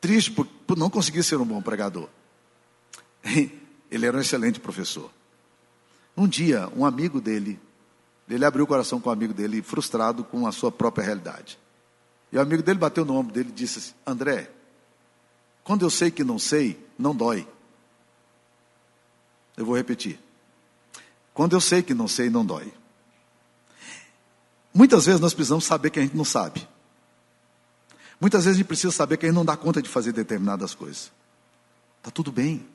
triste 0.00 0.30
por, 0.32 0.46
por 0.66 0.76
não 0.76 0.90
conseguir 0.90 1.22
ser 1.22 1.36
um 1.36 1.46
bom 1.46 1.62
pregador. 1.62 2.08
Ele 3.90 4.06
era 4.06 4.16
um 4.16 4.20
excelente 4.20 4.58
professor. 4.58 5.10
Um 6.16 6.28
dia, 6.28 6.68
um 6.76 6.84
amigo 6.84 7.20
dele, 7.20 7.60
ele 8.28 8.44
abriu 8.44 8.64
o 8.64 8.66
coração 8.66 9.00
com 9.00 9.10
um 9.10 9.12
amigo 9.12 9.34
dele, 9.34 9.62
frustrado 9.62 10.24
com 10.24 10.46
a 10.46 10.52
sua 10.52 10.70
própria 10.70 11.04
realidade. 11.04 11.58
E 12.32 12.36
o 12.36 12.40
amigo 12.40 12.62
dele 12.62 12.78
bateu 12.78 13.04
no 13.04 13.14
ombro 13.14 13.32
dele 13.32 13.50
e 13.50 13.52
disse 13.52 13.78
assim, 13.78 13.92
André, 14.06 14.50
quando 15.62 15.84
eu 15.84 15.90
sei 15.90 16.10
que 16.10 16.24
não 16.24 16.38
sei, 16.38 16.78
não 16.98 17.14
dói. 17.14 17.46
Eu 19.56 19.64
vou 19.64 19.76
repetir. 19.76 20.18
Quando 21.32 21.54
eu 21.54 21.60
sei 21.60 21.82
que 21.82 21.94
não 21.94 22.08
sei, 22.08 22.30
não 22.30 22.44
dói. 22.44 22.72
Muitas 24.72 25.06
vezes 25.06 25.20
nós 25.20 25.34
precisamos 25.34 25.64
saber 25.64 25.90
que 25.90 25.98
a 25.98 26.02
gente 26.02 26.16
não 26.16 26.24
sabe. 26.24 26.66
Muitas 28.20 28.44
vezes 28.44 28.56
a 28.56 28.58
gente 28.58 28.66
precisa 28.66 28.92
saber 28.92 29.16
que 29.16 29.26
a 29.26 29.28
gente 29.28 29.36
não 29.36 29.44
dá 29.44 29.56
conta 29.56 29.80
de 29.80 29.88
fazer 29.88 30.12
determinadas 30.12 30.74
coisas. 30.74 31.12
Está 31.98 32.10
tudo 32.10 32.32
bem. 32.32 32.66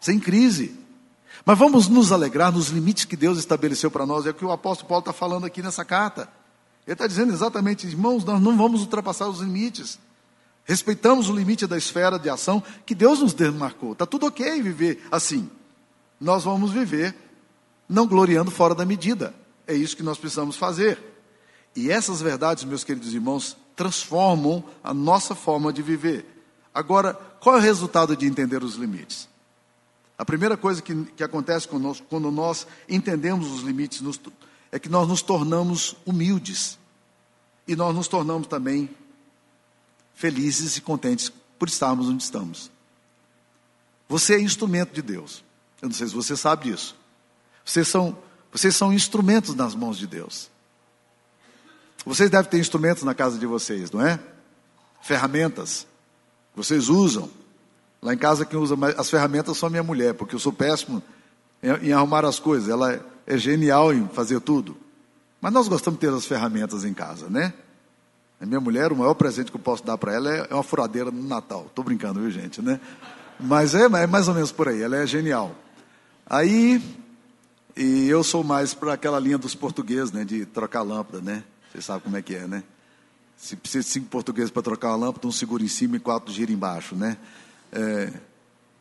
Sem 0.00 0.20
crise. 0.20 0.78
Mas 1.44 1.58
vamos 1.58 1.88
nos 1.88 2.12
alegrar 2.12 2.52
nos 2.52 2.68
limites 2.68 3.04
que 3.04 3.16
Deus 3.16 3.38
estabeleceu 3.38 3.90
para 3.90 4.06
nós. 4.06 4.26
É 4.26 4.30
o 4.30 4.34
que 4.34 4.44
o 4.44 4.52
apóstolo 4.52 4.88
Paulo 4.88 5.00
está 5.00 5.12
falando 5.12 5.46
aqui 5.46 5.62
nessa 5.62 5.84
carta. 5.84 6.28
Ele 6.86 6.94
está 6.94 7.06
dizendo 7.06 7.32
exatamente, 7.32 7.86
irmãos, 7.86 8.24
nós 8.24 8.40
não 8.40 8.56
vamos 8.56 8.80
ultrapassar 8.80 9.28
os 9.28 9.40
limites. 9.40 9.98
Respeitamos 10.64 11.28
o 11.28 11.34
limite 11.34 11.66
da 11.66 11.78
esfera 11.78 12.18
de 12.18 12.28
ação 12.28 12.62
que 12.84 12.94
Deus 12.94 13.20
nos 13.20 13.32
demarcou. 13.32 13.92
Está 13.92 14.04
tudo 14.04 14.26
ok 14.26 14.62
viver 14.62 15.06
assim. 15.10 15.50
Nós 16.20 16.44
vamos 16.44 16.70
viver 16.70 17.14
não 17.88 18.06
gloriando 18.06 18.50
fora 18.50 18.74
da 18.74 18.84
medida. 18.84 19.34
É 19.66 19.74
isso 19.74 19.96
que 19.96 20.02
nós 20.02 20.18
precisamos 20.18 20.56
fazer. 20.56 20.98
E 21.74 21.90
essas 21.90 22.20
verdades, 22.20 22.64
meus 22.64 22.84
queridos 22.84 23.14
irmãos, 23.14 23.56
transformam 23.76 24.64
a 24.82 24.92
nossa 24.92 25.34
forma 25.34 25.72
de 25.72 25.80
viver. 25.80 26.26
Agora, 26.74 27.14
qual 27.14 27.56
é 27.56 27.58
o 27.58 27.62
resultado 27.62 28.16
de 28.16 28.26
entender 28.26 28.62
os 28.62 28.74
limites? 28.74 29.28
A 30.18 30.24
primeira 30.24 30.56
coisa 30.56 30.82
que, 30.82 31.04
que 31.16 31.22
acontece 31.22 31.68
conosco, 31.68 32.04
quando 32.10 32.30
nós 32.30 32.66
entendemos 32.88 33.50
os 33.52 33.62
limites 33.62 34.00
nos, 34.00 34.20
é 34.72 34.78
que 34.78 34.88
nós 34.88 35.06
nos 35.06 35.22
tornamos 35.22 35.94
humildes. 36.04 36.76
E 37.66 37.76
nós 37.76 37.94
nos 37.94 38.08
tornamos 38.08 38.48
também 38.48 38.90
felizes 40.14 40.76
e 40.76 40.80
contentes 40.80 41.30
por 41.58 41.68
estarmos 41.68 42.08
onde 42.08 42.22
estamos. 42.22 42.70
Você 44.08 44.34
é 44.34 44.40
instrumento 44.40 44.92
de 44.92 45.02
Deus. 45.02 45.44
Eu 45.80 45.88
não 45.88 45.94
sei 45.94 46.08
se 46.08 46.14
você 46.14 46.36
sabe 46.36 46.70
disso. 46.70 46.96
Vocês 47.64 47.86
são 47.86 48.16
vocês 48.50 48.74
são 48.74 48.92
instrumentos 48.92 49.54
nas 49.54 49.74
mãos 49.74 49.98
de 49.98 50.06
Deus. 50.06 50.50
Vocês 52.04 52.30
devem 52.30 52.50
ter 52.50 52.58
instrumentos 52.58 53.02
na 53.02 53.14
casa 53.14 53.38
de 53.38 53.46
vocês, 53.46 53.90
não 53.90 54.04
é? 54.04 54.18
Ferramentas. 55.02 55.86
Vocês 56.56 56.88
usam. 56.88 57.30
Lá 58.00 58.14
em 58.14 58.18
casa 58.18 58.44
quem 58.44 58.58
usa 58.58 58.76
as 58.96 59.10
ferramentas 59.10 59.62
a 59.62 59.70
minha 59.70 59.82
mulher, 59.82 60.14
porque 60.14 60.34
eu 60.34 60.38
sou 60.38 60.52
péssimo 60.52 61.02
em, 61.62 61.88
em 61.88 61.92
arrumar 61.92 62.24
as 62.24 62.38
coisas. 62.38 62.68
Ela 62.68 63.04
é 63.26 63.36
genial 63.36 63.92
em 63.92 64.06
fazer 64.08 64.40
tudo. 64.40 64.76
Mas 65.40 65.52
nós 65.52 65.68
gostamos 65.68 66.00
de 66.00 66.06
ter 66.06 66.12
as 66.12 66.26
ferramentas 66.26 66.84
em 66.84 66.94
casa, 66.94 67.28
né? 67.28 67.52
A 68.40 68.46
minha 68.46 68.60
mulher, 68.60 68.92
o 68.92 68.96
maior 68.96 69.14
presente 69.14 69.50
que 69.50 69.56
eu 69.56 69.60
posso 69.60 69.84
dar 69.84 69.98
para 69.98 70.14
ela 70.14 70.30
é 70.30 70.54
uma 70.54 70.62
furadeira 70.62 71.10
no 71.10 71.26
Natal. 71.26 71.66
Estou 71.66 71.84
brincando, 71.84 72.20
viu, 72.20 72.30
gente, 72.30 72.62
né? 72.62 72.80
Mas 73.38 73.74
é, 73.74 73.84
é 73.84 74.06
mais 74.06 74.28
ou 74.28 74.34
menos 74.34 74.52
por 74.52 74.68
aí, 74.68 74.80
ela 74.80 74.96
é 74.96 75.06
genial. 75.06 75.54
Aí, 76.26 76.82
e 77.76 78.08
eu 78.08 78.22
sou 78.22 78.44
mais 78.44 78.74
para 78.74 78.92
aquela 78.92 79.18
linha 79.18 79.38
dos 79.38 79.54
portugueses, 79.54 80.12
né, 80.12 80.24
de 80.24 80.44
trocar 80.46 80.82
lâmpada, 80.82 81.20
né? 81.20 81.42
Você 81.70 81.82
sabe 81.82 82.02
como 82.02 82.16
é 82.16 82.22
que 82.22 82.34
é, 82.34 82.46
né? 82.46 82.62
Se 83.36 83.56
precisa 83.56 83.84
de 83.84 83.90
cinco 83.90 84.06
portugueses 84.08 84.50
para 84.50 84.62
trocar 84.62 84.88
uma 84.88 85.06
lâmpada, 85.06 85.26
um 85.26 85.32
segura 85.32 85.62
em 85.62 85.68
cima 85.68 85.96
e 85.96 86.00
quatro 86.00 86.32
gira 86.32 86.50
embaixo, 86.50 86.96
né? 86.96 87.16
É, 87.72 88.12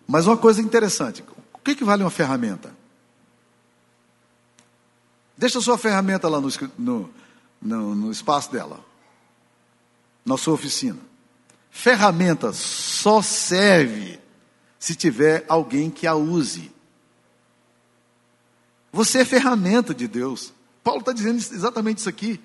mas 0.08 0.28
uma 0.28 0.38
coisa 0.38 0.62
interessante, 0.62 1.23
o 1.54 1.60
que, 1.60 1.76
que 1.76 1.84
vale 1.84 2.04
uma 2.04 2.10
ferramenta? 2.10 2.73
Deixa 5.38 5.60
a 5.60 5.62
sua 5.62 5.78
ferramenta 5.78 6.28
lá 6.28 6.41
no, 6.41 6.50
no, 6.78 7.10
no, 7.62 7.95
no 7.95 8.12
espaço 8.12 8.52
dela, 8.52 8.84
na 10.26 10.38
sua 10.38 10.54
oficina. 10.54 11.00
Ferramenta 11.69 12.52
só 12.54 13.21
serve 13.21 14.19
se 14.80 14.95
tiver 14.95 15.45
alguém 15.47 15.91
que 15.91 16.08
a 16.08 16.15
use. 16.15 16.71
Você 18.91 19.19
é 19.19 19.26
ferramenta 19.26 19.93
de 19.93 20.08
Deus. 20.08 20.54
Paulo 20.84 21.02
está 21.02 21.12
dizendo 21.12 21.38
exatamente 21.38 22.00
isso 22.00 22.10
aqui. 22.10 22.39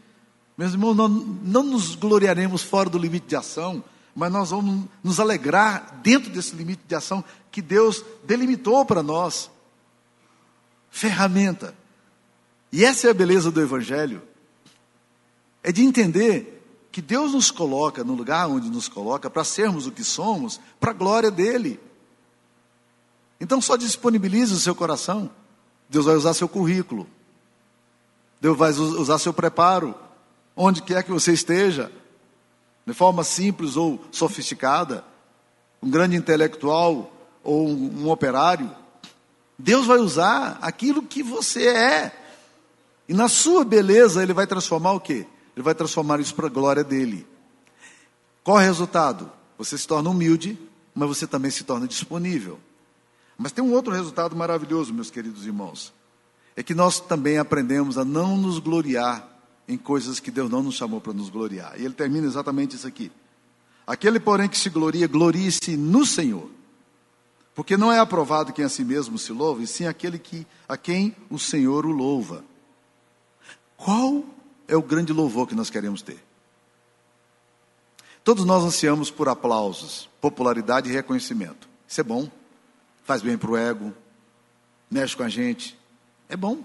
Meus 0.58 0.72
irmãos, 0.72 0.94
nós 0.94 1.10
não 1.42 1.62
nos 1.62 1.94
gloriaremos 1.94 2.62
fora 2.62 2.90
do 2.90 2.98
limite 2.98 3.26
de 3.26 3.36
ação, 3.36 3.82
mas 4.14 4.30
nós 4.30 4.50
vamos 4.50 4.86
nos 5.02 5.18
alegrar 5.18 6.00
dentro 6.02 6.30
desse 6.30 6.54
limite 6.54 6.82
de 6.86 6.94
ação 6.94 7.24
que 7.50 7.62
Deus 7.62 8.04
delimitou 8.24 8.84
para 8.84 9.02
nós. 9.02 9.50
Ferramenta. 10.90 11.74
E 12.70 12.84
essa 12.84 13.08
é 13.08 13.10
a 13.10 13.14
beleza 13.14 13.50
do 13.50 13.60
Evangelho. 13.60 14.22
É 15.62 15.72
de 15.72 15.82
entender 15.82 16.62
que 16.90 17.00
Deus 17.00 17.32
nos 17.32 17.50
coloca 17.50 18.04
no 18.04 18.14
lugar 18.14 18.48
onde 18.48 18.68
nos 18.68 18.88
coloca 18.88 19.30
para 19.30 19.44
sermos 19.44 19.86
o 19.86 19.92
que 19.92 20.04
somos, 20.04 20.60
para 20.78 20.90
a 20.90 20.94
glória 20.94 21.30
dEle. 21.30 21.80
Então 23.40 23.60
só 23.60 23.76
disponibilize 23.76 24.52
o 24.52 24.58
seu 24.58 24.74
coração. 24.74 25.30
Deus 25.88 26.04
vai 26.04 26.14
usar 26.14 26.34
seu 26.34 26.48
currículo. 26.48 27.06
Deus 28.40 28.56
vai 28.56 28.72
usar 28.72 29.18
seu 29.18 29.32
preparo. 29.32 29.94
Onde 30.54 30.82
quer 30.82 31.02
que 31.02 31.10
você 31.10 31.32
esteja. 31.32 31.90
De 32.86 32.92
forma 32.92 33.24
simples 33.24 33.76
ou 33.76 34.00
sofisticada. 34.10 35.04
Um 35.82 35.90
grande 35.90 36.16
intelectual 36.16 37.12
ou 37.42 37.68
um, 37.68 38.04
um 38.04 38.10
operário. 38.10 38.70
Deus 39.58 39.86
vai 39.86 39.98
usar 39.98 40.58
aquilo 40.60 41.02
que 41.02 41.22
você 41.22 41.68
é. 41.68 42.18
E 43.08 43.14
na 43.14 43.28
sua 43.28 43.64
beleza 43.64 44.22
ele 44.22 44.32
vai 44.32 44.46
transformar 44.46 44.92
o 44.92 45.00
quê? 45.00 45.26
Ele 45.54 45.62
vai 45.62 45.74
transformar 45.74 46.20
isso 46.20 46.34
para 46.34 46.46
a 46.46 46.50
glória 46.50 46.82
dele. 46.82 47.26
Qual 48.42 48.56
o 48.56 48.60
resultado? 48.60 49.30
Você 49.58 49.76
se 49.78 49.86
torna 49.86 50.10
humilde, 50.10 50.58
mas 50.94 51.08
você 51.08 51.26
também 51.26 51.50
se 51.50 51.62
torna 51.64 51.86
disponível. 51.86 52.58
Mas 53.36 53.52
tem 53.52 53.62
um 53.62 53.72
outro 53.72 53.92
resultado 53.92 54.34
maravilhoso, 54.34 54.92
meus 54.92 55.10
queridos 55.10 55.46
irmãos. 55.46 55.92
É 56.56 56.62
que 56.62 56.74
nós 56.74 57.00
também 57.00 57.38
aprendemos 57.38 57.96
a 57.96 58.04
não 58.04 58.36
nos 58.36 58.58
gloriar 58.58 59.28
em 59.66 59.76
coisas 59.76 60.20
que 60.20 60.30
Deus 60.30 60.50
não 60.50 60.62
nos 60.62 60.74
chamou 60.74 61.00
para 61.00 61.12
nos 61.12 61.30
gloriar. 61.30 61.80
E 61.80 61.84
ele 61.84 61.94
termina 61.94 62.26
exatamente 62.26 62.76
isso 62.76 62.86
aqui. 62.86 63.10
Aquele, 63.86 64.20
porém, 64.20 64.48
que 64.48 64.58
se 64.58 64.70
gloria, 64.70 65.06
glorie-se 65.06 65.76
no 65.76 66.04
Senhor. 66.06 66.48
Porque 67.54 67.76
não 67.76 67.92
é 67.92 67.98
aprovado 67.98 68.52
quem 68.52 68.64
a 68.64 68.68
si 68.68 68.84
mesmo 68.84 69.18
se 69.18 69.32
louva, 69.32 69.62
e 69.62 69.66
sim 69.66 69.86
aquele 69.86 70.18
que, 70.18 70.46
a 70.68 70.76
quem 70.76 71.14
o 71.28 71.38
Senhor 71.38 71.84
o 71.84 71.90
louva. 71.90 72.44
Qual 73.76 74.24
é 74.66 74.76
o 74.76 74.82
grande 74.82 75.12
louvor 75.12 75.46
que 75.46 75.54
nós 75.54 75.68
queremos 75.68 76.00
ter? 76.02 76.22
Todos 78.24 78.44
nós 78.44 78.62
ansiamos 78.62 79.10
por 79.10 79.28
aplausos, 79.28 80.08
popularidade 80.20 80.88
e 80.88 80.92
reconhecimento. 80.92 81.68
Isso 81.86 82.00
é 82.00 82.04
bom 82.04 82.30
faz 83.04 83.22
bem 83.22 83.36
para 83.36 83.50
o 83.50 83.56
ego, 83.56 83.92
mexe 84.90 85.16
com 85.16 85.22
a 85.22 85.28
gente. 85.28 85.78
É 86.28 86.36
bom. 86.36 86.62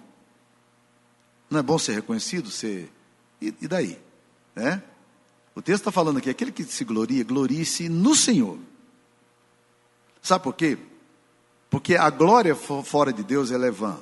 Não 1.49 1.60
é 1.60 1.63
bom 1.63 1.77
ser 1.77 1.93
reconhecido? 1.93 2.49
Ser... 2.49 2.91
E, 3.41 3.53
e 3.62 3.67
daí? 3.67 3.99
É? 4.55 4.81
O 5.55 5.62
texto 5.62 5.81
está 5.81 5.91
falando 5.91 6.17
aqui, 6.17 6.29
aquele 6.29 6.51
que 6.51 6.63
se 6.63 6.83
gloria, 6.83 7.23
glorie-se 7.23 7.89
no 7.89 8.13
Senhor. 8.13 8.60
Sabe 10.21 10.43
por 10.43 10.53
quê? 10.53 10.77
Porque 11.69 11.95
a 11.95 12.10
glória 12.10 12.55
fora 12.55 13.12
de 13.12 13.23
Deus 13.23 13.51
é 13.51 13.71
vã. 13.71 13.97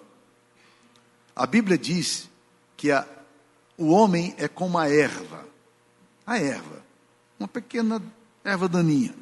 A 1.36 1.46
Bíblia 1.46 1.78
diz 1.78 2.30
que 2.76 2.92
a, 2.92 3.08
o 3.78 3.90
homem 3.90 4.34
é 4.38 4.48
como 4.48 4.78
a 4.78 4.90
erva. 4.90 5.46
A 6.26 6.38
erva. 6.38 6.84
Uma 7.40 7.48
pequena 7.48 8.02
erva 8.44 8.68
daninha. 8.68 9.14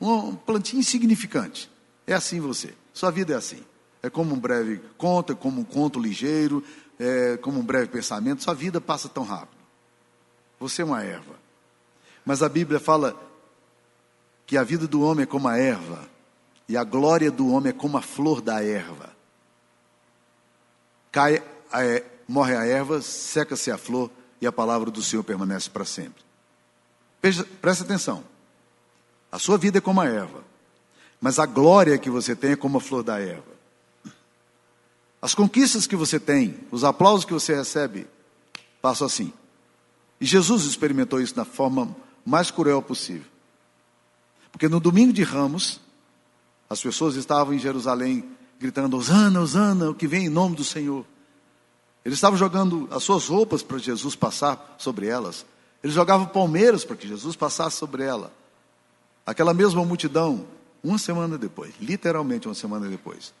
Uma 0.00 0.34
plantinha 0.36 0.80
insignificante. 0.80 1.70
É 2.06 2.14
assim 2.14 2.40
você. 2.40 2.74
Sua 2.92 3.10
vida 3.10 3.34
é 3.34 3.36
assim. 3.36 3.62
É 4.02 4.10
como 4.10 4.34
um 4.34 4.38
breve 4.38 4.80
conto, 4.98 5.32
é 5.32 5.36
como 5.36 5.60
um 5.60 5.64
conto 5.64 5.98
ligeiro, 5.98 6.62
é 6.98 7.36
como 7.38 7.60
um 7.60 7.64
breve 7.64 7.88
pensamento. 7.88 8.42
Sua 8.42 8.54
vida 8.54 8.80
passa 8.80 9.08
tão 9.08 9.24
rápido. 9.24 9.62
Você 10.60 10.82
é 10.82 10.84
uma 10.84 11.02
erva. 11.02 11.34
Mas 12.24 12.42
a 12.42 12.48
Bíblia 12.48 12.80
fala 12.80 13.14
que 14.46 14.56
a 14.56 14.62
vida 14.62 14.86
do 14.86 15.02
homem 15.02 15.24
é 15.24 15.26
como 15.26 15.48
a 15.48 15.58
erva, 15.58 16.08
e 16.68 16.76
a 16.76 16.84
glória 16.84 17.30
do 17.30 17.48
homem 17.48 17.70
é 17.70 17.72
como 17.72 17.96
a 17.96 18.02
flor 18.02 18.40
da 18.40 18.62
erva. 18.62 19.10
Cai, 21.12 21.42
é, 21.72 22.04
morre 22.26 22.56
a 22.56 22.64
erva, 22.64 23.02
seca-se 23.02 23.70
a 23.70 23.78
flor, 23.78 24.10
e 24.40 24.46
a 24.46 24.52
palavra 24.52 24.90
do 24.90 25.02
Senhor 25.02 25.22
permanece 25.22 25.70
para 25.70 25.84
sempre. 25.84 26.22
Preste 27.20 27.82
atenção. 27.82 28.24
A 29.32 29.38
sua 29.38 29.56
vida 29.56 29.78
é 29.78 29.80
como 29.80 30.00
a 30.00 30.06
erva. 30.06 30.44
Mas 31.20 31.38
a 31.38 31.46
glória 31.46 31.96
que 31.98 32.10
você 32.10 32.36
tem 32.36 32.52
é 32.52 32.56
como 32.56 32.78
a 32.78 32.80
flor 32.80 33.02
da 33.02 33.18
erva. 33.18 33.53
As 35.24 35.34
conquistas 35.34 35.86
que 35.86 35.96
você 35.96 36.20
tem, 36.20 36.54
os 36.70 36.84
aplausos 36.84 37.24
que 37.24 37.32
você 37.32 37.54
recebe, 37.54 38.06
passam 38.82 39.06
assim. 39.06 39.32
E 40.20 40.26
Jesus 40.26 40.64
experimentou 40.64 41.18
isso 41.18 41.34
da 41.34 41.46
forma 41.46 41.96
mais 42.26 42.50
cruel 42.50 42.82
possível. 42.82 43.24
Porque 44.52 44.68
no 44.68 44.78
domingo 44.78 45.14
de 45.14 45.22
Ramos, 45.22 45.80
as 46.68 46.82
pessoas 46.82 47.14
estavam 47.14 47.54
em 47.54 47.58
Jerusalém 47.58 48.22
gritando: 48.60 48.98
Osana, 48.98 49.40
Osana, 49.40 49.88
o 49.88 49.94
que 49.94 50.06
vem 50.06 50.26
em 50.26 50.28
nome 50.28 50.56
do 50.56 50.62
Senhor. 50.62 51.06
Eles 52.04 52.18
estavam 52.18 52.38
jogando 52.38 52.86
as 52.90 53.02
suas 53.02 53.26
roupas 53.26 53.62
para 53.62 53.78
Jesus 53.78 54.14
passar 54.14 54.76
sobre 54.76 55.06
elas. 55.06 55.46
Eles 55.82 55.94
jogavam 55.94 56.26
palmeiras 56.26 56.84
para 56.84 56.96
que 56.96 57.08
Jesus 57.08 57.34
passasse 57.34 57.78
sobre 57.78 58.04
ela. 58.04 58.30
Aquela 59.24 59.54
mesma 59.54 59.86
multidão 59.86 60.46
uma 60.82 60.98
semana 60.98 61.38
depois, 61.38 61.72
literalmente 61.80 62.46
uma 62.46 62.54
semana 62.54 62.90
depois, 62.90 63.32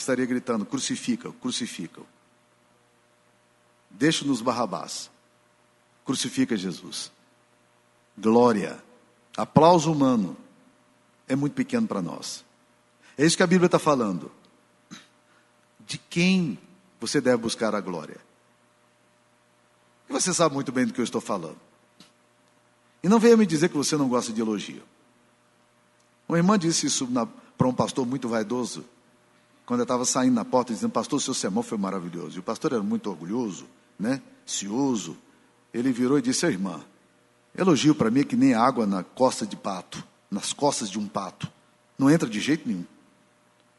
estaria 0.00 0.26
gritando: 0.26 0.66
crucifica, 0.66 1.32
crucifica. 1.32 2.02
Deixa-nos 3.90 4.40
Barrabás. 4.40 5.10
Crucifica 6.04 6.56
Jesus. 6.56 7.10
Glória. 8.16 8.82
Aplauso 9.36 9.92
humano 9.92 10.36
é 11.28 11.36
muito 11.36 11.54
pequeno 11.54 11.86
para 11.86 12.02
nós. 12.02 12.44
É 13.16 13.24
isso 13.24 13.36
que 13.36 13.42
a 13.42 13.46
Bíblia 13.46 13.66
está 13.66 13.78
falando. 13.78 14.30
De 15.86 15.98
quem 15.98 16.58
você 17.00 17.20
deve 17.20 17.38
buscar 17.38 17.74
a 17.74 17.80
glória? 17.80 18.20
E 20.08 20.12
você 20.12 20.34
sabe 20.34 20.54
muito 20.54 20.72
bem 20.72 20.86
do 20.86 20.92
que 20.92 21.00
eu 21.00 21.04
estou 21.04 21.20
falando. 21.20 21.58
E 23.02 23.08
não 23.08 23.18
venha 23.18 23.36
me 23.36 23.46
dizer 23.46 23.68
que 23.68 23.76
você 23.76 23.96
não 23.96 24.08
gosta 24.08 24.32
de 24.32 24.40
elogio. 24.40 24.82
Uma 26.28 26.38
irmã 26.38 26.58
disse 26.58 26.86
isso 26.86 27.08
para 27.56 27.66
um 27.66 27.74
pastor 27.74 28.06
muito 28.06 28.28
vaidoso, 28.28 28.84
quando 29.70 29.82
eu 29.82 29.84
estava 29.84 30.04
saindo 30.04 30.34
na 30.34 30.44
porta, 30.44 30.74
dizendo: 30.74 30.90
Pastor, 30.90 31.22
seu 31.22 31.32
sermão 31.32 31.62
foi 31.62 31.78
maravilhoso. 31.78 32.36
E 32.36 32.40
o 32.40 32.42
pastor 32.42 32.72
era 32.72 32.82
muito 32.82 33.08
orgulhoso, 33.08 33.66
né? 33.96 34.20
cioso. 34.44 35.16
Ele 35.72 35.92
virou 35.92 36.18
e 36.18 36.22
disse: 36.22 36.44
Irmã, 36.44 36.80
elogio 37.56 37.94
para 37.94 38.10
mim 38.10 38.22
é 38.22 38.24
que 38.24 38.34
nem 38.34 38.52
água 38.52 38.84
na 38.84 39.04
costa 39.04 39.46
de 39.46 39.54
pato, 39.54 40.02
nas 40.28 40.52
costas 40.52 40.90
de 40.90 40.98
um 40.98 41.06
pato. 41.06 41.48
Não 41.96 42.10
entra 42.10 42.28
de 42.28 42.40
jeito 42.40 42.66
nenhum. 42.66 42.84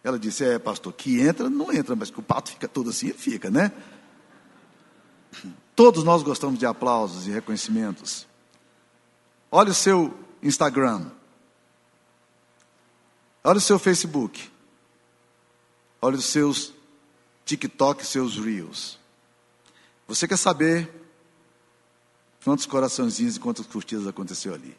Ela 0.01 0.17
disse: 0.17 0.45
É, 0.45 0.57
pastor, 0.57 0.93
que 0.93 1.19
entra, 1.19 1.49
não 1.49 1.73
entra, 1.73 1.93
mas 1.93 2.09
que 2.09 2.21
o 2.21 2.23
pato 2.23 2.51
fica 2.51 2.69
todo 2.69 2.89
assim, 2.89 3.11
fica, 3.11 3.51
né? 3.51 3.69
Todos 5.75 6.05
nós 6.05 6.23
gostamos 6.23 6.57
de 6.57 6.65
aplausos 6.65 7.27
e 7.27 7.31
reconhecimentos. 7.31 8.25
Olha 9.51 9.71
o 9.71 9.75
seu 9.75 10.17
Instagram. 10.41 11.07
Olha 13.43 13.57
o 13.57 13.61
seu 13.61 13.77
Facebook. 13.77 14.49
Olha 16.01 16.17
os 16.17 16.25
seus 16.25 16.73
TikTok, 17.45 18.05
seus 18.05 18.37
Reels. 18.37 18.97
Você 20.07 20.27
quer 20.27 20.37
saber 20.37 20.89
quantos 22.43 22.65
coraçõezinhos 22.65 23.35
e 23.35 23.39
quantas 23.39 23.65
curtidas 23.67 24.07
aconteceu 24.07 24.53
ali? 24.53 24.75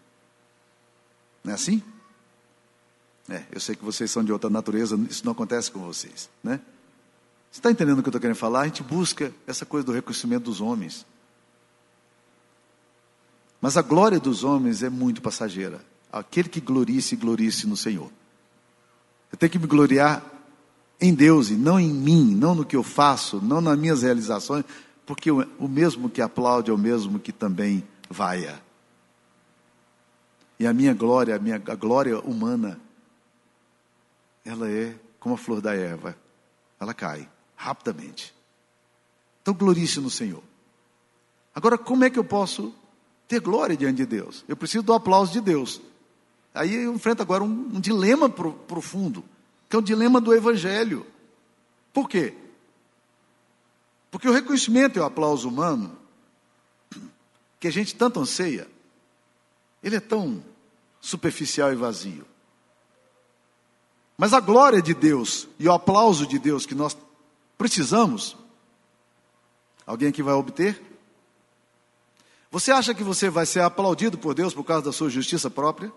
Não 1.45 1.53
é 1.53 1.55
assim? 1.55 1.83
É, 3.29 3.45
eu 3.53 3.61
sei 3.61 3.77
que 3.77 3.85
vocês 3.85 4.11
são 4.11 4.25
de 4.25 4.33
outra 4.33 4.51
natureza, 4.51 4.97
isso 5.09 5.25
não 5.25 5.33
acontece 5.33 5.71
com 5.71 5.81
vocês, 5.81 6.29
né? 6.43 6.61
Você 7.51 7.61
está 7.61 7.71
entendendo 7.71 7.99
o 7.99 8.03
que 8.03 8.09
eu 8.09 8.11
estou 8.11 8.21
querendo 8.21 8.37
falar? 8.37 8.63
A 8.63 8.65
gente 8.65 8.83
busca 8.83 9.33
essa 9.47 9.67
coisa 9.67 9.85
do 9.85 9.93
reconhecimento 9.93 10.45
dos 10.45 10.61
homens. 10.61 11.07
Mas 13.61 13.77
a 13.77 13.83
glória 13.83 14.19
dos 14.19 14.43
homens 14.43 14.83
é 14.83 14.89
muito 14.89 15.21
passageira. 15.21 15.85
Aquele 16.11 16.49
que 16.49 16.61
glorie-se, 16.61 17.15
glorie-se 17.15 17.67
no 17.67 17.77
Senhor. 17.77 18.11
Eu 19.31 19.39
tenho 19.39 19.53
que 19.53 19.59
me 19.59 19.67
gloriar 19.67 20.25
em 21.03 21.13
Deus 21.13 21.51
e 21.51 21.55
não 21.55 21.81
em 21.81 21.93
mim, 21.93 22.35
não 22.35 22.55
no 22.55 22.65
que 22.65 22.77
eu 22.77 22.85
faço, 22.85 23.41
não 23.43 23.61
nas 23.61 23.77
minhas 23.77 24.03
realizações, 24.03 24.65
porque 25.05 25.31
o 25.31 25.69
mesmo 25.69 26.09
que 26.09 26.23
aplaude 26.23 26.71
é 26.71 26.75
o 26.75 26.79
mesmo 26.79 27.19
que 27.19 27.33
também 27.33 27.83
vaia. 28.09 28.63
E 30.61 30.67
a 30.67 30.73
minha 30.73 30.95
glória, 30.95 31.35
a 31.35 31.39
minha 31.41 31.57
a 31.57 31.75
glória 31.75 32.21
humana, 32.21 32.81
ela 34.45 34.71
é 34.71 34.95
como 35.19 35.35
a 35.35 35.39
flor 35.39 35.61
da 35.61 35.75
erva, 35.75 36.17
ela 36.79 36.95
cai 36.95 37.29
rapidamente. 37.57 38.33
Então 39.43 39.53
glorie-se 39.53 40.01
no 40.01 40.09
Senhor. 40.09 40.43
Agora, 41.53 41.77
como 41.77 42.05
é 42.05 42.11
que 42.11 42.19
eu 42.19 42.25
posso 42.25 42.73
ter 43.27 43.41
glória 43.41 43.77
diante 43.77 43.97
de 43.97 44.07
Deus? 44.07 44.45
Eu 44.47 44.57
preciso 44.57 44.85
do 44.85 44.93
aplauso 44.93 45.33
de 45.33 45.41
Deus. 45.41 45.81
Aí 46.55 46.85
eu 46.85 46.95
enfrento 46.95 47.23
agora 47.23 47.43
um, 47.43 47.71
um 47.75 47.81
dilema 47.81 48.29
pro, 48.29 48.53
profundo, 48.53 49.25
que 49.73 49.77
é 49.77 49.79
o 49.79 49.83
dilema 49.83 50.21
do 50.21 50.35
Evangelho. 50.35 51.07
Por 51.95 52.07
quê? 52.07 52.35
Porque 54.11 54.29
o 54.29 54.33
reconhecimento 54.33 54.99
e 54.99 55.01
o 55.01 55.05
aplauso 55.05 55.49
humano, 55.49 55.97
que 57.59 57.69
a 57.69 57.71
gente 57.71 57.95
tanto 57.95 58.21
anseia, 58.21 58.69
ele 59.83 59.97
é 59.97 60.01
tão 60.01 60.45
superficial 61.01 61.73
e 61.73 61.75
vazio. 61.75 62.27
Mas 64.19 64.35
a 64.35 64.41
glória 64.41 64.83
de 64.83 64.93
Deus 64.93 65.49
e 65.59 65.67
o 65.67 65.73
aplauso 65.73 66.27
de 66.27 66.39
Deus 66.39 66.67
que 66.67 66.75
nós 66.75 66.95
precisamos, 67.57 68.37
alguém 69.87 70.11
aqui 70.11 70.23
vai 70.23 70.35
obter? 70.35 70.83
Você 72.51 72.71
acha 72.71 72.93
que 72.93 73.03
você 73.03 73.31
vai 73.31 73.47
ser 73.47 73.61
aplaudido 73.61 74.19
por 74.19 74.35
Deus 74.35 74.53
por 74.53 74.65
causa 74.65 74.85
da 74.85 74.93
sua 74.93 75.09
justiça 75.09 75.49
própria? 75.51 75.91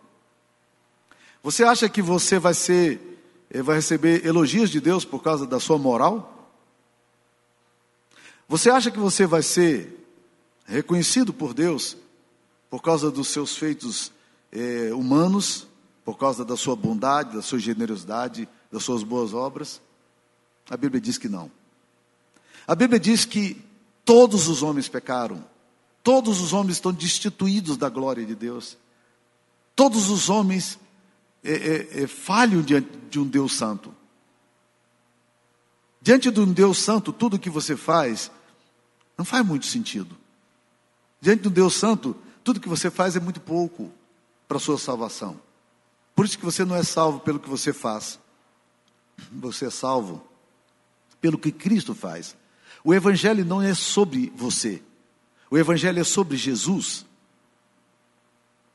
Você 1.44 1.66
acha 1.66 1.90
que 1.90 2.02
você 2.02 2.40
vai 2.40 2.54
ser, 2.54 3.15
eh, 3.56 3.62
vai 3.62 3.78
receber 3.78 4.26
elogios 4.26 4.70
de 4.70 4.82
Deus 4.82 5.06
por 5.06 5.24
causa 5.24 5.48
da 5.48 5.62
sua 5.62 5.78
moral? 5.78 6.52
Você 8.50 8.70
acha 8.70 8.92
que 8.92 9.00
você 9.00 9.26
vai 9.26 9.42
ser 9.42 10.06
reconhecido 10.66 11.34
por 11.34 11.54
Deus 11.54 11.96
por 12.70 12.82
causa 12.82 13.10
dos 13.10 13.30
seus 13.30 13.56
feitos 13.56 14.12
eh, 14.52 14.92
humanos, 14.94 15.68
por 16.04 16.18
causa 16.18 16.44
da 16.44 16.58
sua 16.58 16.76
bondade, 16.76 17.36
da 17.36 17.42
sua 17.42 17.58
generosidade, 17.58 18.50
das 18.70 18.84
suas 18.84 19.04
boas 19.04 19.34
obras? 19.34 19.82
A 20.70 20.76
Bíblia 20.76 21.00
diz 21.00 21.18
que 21.18 21.30
não. 21.30 21.50
A 22.68 22.76
Bíblia 22.76 23.00
diz 23.00 23.24
que 23.24 23.64
todos 24.04 24.50
os 24.50 24.64
homens 24.64 24.90
pecaram, 24.90 25.42
todos 26.04 26.42
os 26.42 26.52
homens 26.52 26.76
estão 26.76 26.92
destituídos 26.92 27.78
da 27.78 27.88
glória 27.88 28.26
de 28.26 28.36
Deus, 28.36 28.78
todos 29.74 30.10
os 30.10 30.30
homens 30.30 30.78
é, 31.46 31.54
é, 31.54 32.04
é, 32.04 32.08
falham 32.08 32.62
diante 32.62 32.90
de 33.10 33.20
um 33.20 33.28
Deus 33.28 33.54
santo. 33.54 33.94
Diante 36.02 36.32
de 36.32 36.40
um 36.40 36.52
Deus 36.52 36.80
santo, 36.80 37.14
tudo 37.14 37.38
que 37.38 37.50
você 37.50 37.78
faz 37.78 38.32
não 39.16 39.24
faz 39.24 39.46
muito 39.46 39.68
sentido. 39.68 40.18
Diante 41.22 41.44
de 41.44 41.48
um 41.48 41.52
Deus 41.52 41.76
santo, 41.76 42.16
tudo 42.44 42.60
que 42.60 42.68
você 42.68 42.90
faz 42.90 43.16
é 43.16 43.20
muito 43.20 43.40
pouco 43.40 43.92
para 44.48 44.58
a 44.58 44.60
sua 44.60 44.78
salvação. 44.78 45.40
Por 46.16 46.26
isso 46.26 46.38
que 46.38 46.46
você 46.46 46.66
não 46.66 46.76
é 46.76 46.84
salvo 46.84 47.20
pelo 47.20 47.40
que 47.40 47.50
você 47.50 47.72
faz. 47.72 48.20
Você 49.32 49.68
é 49.68 49.70
salvo 49.70 50.26
pelo 51.22 51.38
que 51.38 51.52
Cristo 51.52 51.94
faz. 51.94 52.36
O 52.84 52.94
Evangelho 52.94 53.46
não 53.46 53.62
é 53.62 53.74
sobre 53.74 54.32
você. 54.36 54.82
O 55.50 55.58
Evangelho 55.58 56.00
é 56.00 56.04
sobre 56.04 56.38
Jesus. 56.38 57.06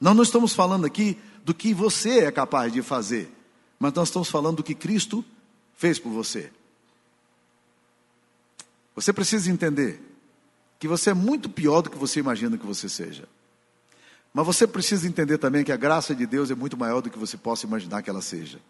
Nós 0.00 0.14
não 0.14 0.22
estamos 0.22 0.54
falando 0.54 0.84
aqui 0.84 1.18
do 1.44 1.54
que 1.54 1.72
você 1.74 2.20
é 2.20 2.30
capaz 2.30 2.72
de 2.72 2.82
fazer, 2.82 3.30
mas 3.78 3.92
nós 3.92 4.08
estamos 4.08 4.28
falando 4.28 4.58
do 4.58 4.62
que 4.62 4.74
Cristo 4.74 5.24
fez 5.74 5.98
por 5.98 6.10
você. 6.10 6.52
Você 8.94 9.12
precisa 9.12 9.50
entender 9.50 10.00
que 10.78 10.88
você 10.88 11.10
é 11.10 11.14
muito 11.14 11.48
pior 11.48 11.82
do 11.82 11.90
que 11.90 11.96
você 11.96 12.20
imagina 12.20 12.58
que 12.58 12.66
você 12.66 12.88
seja. 12.88 13.28
Mas 14.32 14.46
você 14.46 14.66
precisa 14.66 15.08
entender 15.08 15.38
também 15.38 15.64
que 15.64 15.72
a 15.72 15.76
graça 15.76 16.14
de 16.14 16.26
Deus 16.26 16.50
é 16.50 16.54
muito 16.54 16.76
maior 16.76 17.00
do 17.00 17.10
que 17.10 17.18
você 17.18 17.36
possa 17.36 17.66
imaginar 17.66 18.02
que 18.02 18.10
ela 18.10 18.22
seja. 18.22 18.60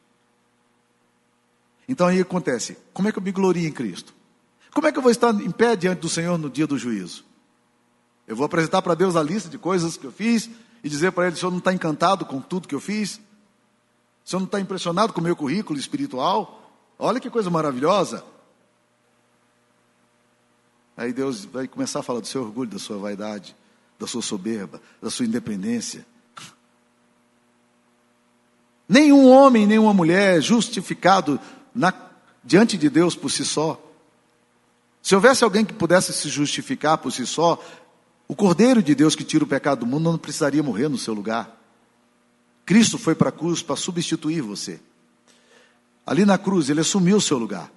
Então 1.89 2.07
aí 2.07 2.21
acontece: 2.21 2.79
como 2.93 3.09
é 3.09 3.13
que 3.13 3.19
eu 3.19 3.23
me 3.23 3.33
glorio 3.33 3.67
em 3.67 3.73
Cristo? 3.73 4.15
Como 4.73 4.87
é 4.87 4.93
que 4.93 4.99
eu 4.99 5.03
vou 5.03 5.11
estar 5.11 5.35
em 5.35 5.51
pé 5.51 5.75
diante 5.75 6.01
do 6.01 6.09
Senhor 6.09 6.39
no 6.39 6.49
dia 6.49 6.67
do 6.67 6.79
juízo? 6.79 7.25
Eu 8.27 8.37
vou 8.37 8.47
apresentar 8.47 8.81
para 8.81 8.95
Deus 8.95 9.17
a 9.17 9.23
lista 9.23 9.49
de 9.49 9.59
coisas 9.59 9.97
que 9.97 10.07
eu 10.07 10.13
fiz, 10.13 10.49
e 10.83 10.89
dizer 10.89 11.13
para 11.13 11.27
ele: 11.27 11.37
o 11.37 11.39
senhor 11.39 11.51
não 11.51 11.59
está 11.59 11.73
encantado 11.73 12.25
com 12.25 12.41
tudo 12.41 12.69
que 12.69 12.75
eu 12.75 12.81
fiz? 12.81 13.21
O 14.25 14.29
senhor 14.31 14.41
não 14.41 14.47
está 14.47 14.61
impressionado 14.61 15.13
com 15.13 15.21
o 15.21 15.25
meu 15.25 15.37
currículo 15.37 15.79
espiritual? 15.79 16.71
Olha 16.99 17.21
que 17.21 17.31
coisa 17.31 17.51
maravilhosa. 17.51 18.25
Aí 20.97 21.13
Deus 21.13 21.47
vai 21.47 21.67
começar 21.67 22.01
a 22.01 22.03
falar 22.03 22.21
do 22.21 22.27
seu 22.27 22.43
orgulho, 22.43 22.71
da 22.71 22.79
sua 22.79 22.99
vaidade, 22.99 23.57
da 23.99 24.07
sua 24.07 24.21
soberba, 24.21 24.83
da 25.01 25.09
sua 25.09 25.25
independência. 25.25 26.05
Nenhum 28.87 29.31
homem, 29.31 29.67
nenhuma 29.67 29.95
mulher 29.95 30.39
é 30.39 30.41
justificado 30.41 31.41
na, 31.75 31.95
diante 32.45 32.77
de 32.77 32.91
Deus 32.91 33.15
por 33.15 33.31
si 33.31 33.45
só. 33.45 33.81
Se 35.03 35.15
houvesse 35.15 35.43
alguém 35.43 35.65
que 35.65 35.73
pudesse 35.73 36.13
se 36.13 36.29
justificar 36.29 36.99
por 36.99 37.11
si 37.11 37.27
só, 37.27 37.63
o 38.31 38.37
Cordeiro 38.37 38.81
de 38.81 38.95
Deus 38.95 39.17
que 39.17 39.25
tira 39.25 39.43
o 39.43 39.47
pecado 39.47 39.81
do 39.81 39.87
mundo 39.87 40.05
não 40.05 40.17
precisaria 40.17 40.63
morrer 40.63 40.89
no 40.89 40.97
seu 40.97 41.13
lugar. 41.13 41.61
Cristo 42.65 42.97
foi 42.97 43.13
para 43.13 43.31
a 43.31 43.33
cruz 43.33 43.61
para 43.61 43.75
substituir 43.75 44.41
você. 44.41 44.79
Ali 46.07 46.25
na 46.25 46.39
cruz, 46.39 46.71
ele 46.71 46.79
assumiu 46.79 47.17
o 47.17 47.21
seu 47.21 47.37
lugar. 47.39 47.73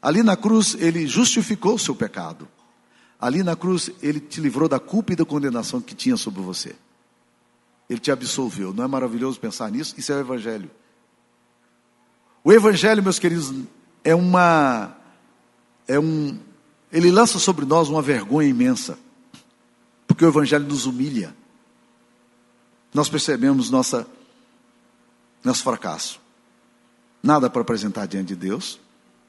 Ali 0.00 0.22
na 0.22 0.34
cruz, 0.34 0.74
ele 0.80 1.06
justificou 1.06 1.74
o 1.74 1.78
seu 1.78 1.94
pecado. 1.94 2.48
Ali 3.20 3.42
na 3.42 3.54
cruz, 3.54 3.90
ele 4.00 4.18
te 4.18 4.40
livrou 4.40 4.66
da 4.66 4.80
culpa 4.80 5.12
e 5.12 5.16
da 5.16 5.26
condenação 5.26 5.78
que 5.78 5.94
tinha 5.94 6.16
sobre 6.16 6.40
você. 6.40 6.74
Ele 7.86 8.00
te 8.00 8.10
absolveu. 8.10 8.72
Não 8.72 8.82
é 8.82 8.88
maravilhoso 8.88 9.38
pensar 9.38 9.70
nisso? 9.70 9.94
Isso 9.98 10.10
é 10.10 10.16
o 10.16 10.20
Evangelho. 10.20 10.70
O 12.42 12.50
Evangelho, 12.50 13.02
meus 13.02 13.18
queridos, 13.18 13.52
é 14.02 14.14
uma. 14.14 14.96
É 15.86 16.00
um. 16.00 16.40
Ele 16.90 17.10
lança 17.10 17.38
sobre 17.38 17.66
nós 17.66 17.90
uma 17.90 18.00
vergonha 18.00 18.48
imensa 18.48 18.98
porque 20.18 20.26
o 20.26 20.30
Evangelho 20.30 20.64
nos 20.64 20.84
humilha. 20.84 21.32
Nós 22.92 23.08
percebemos 23.08 23.70
nossa, 23.70 24.04
nosso 25.44 25.62
fracasso. 25.62 26.20
Nada 27.22 27.48
para 27.48 27.62
apresentar 27.62 28.06
diante 28.06 28.26
de 28.26 28.34
Deus, 28.34 28.80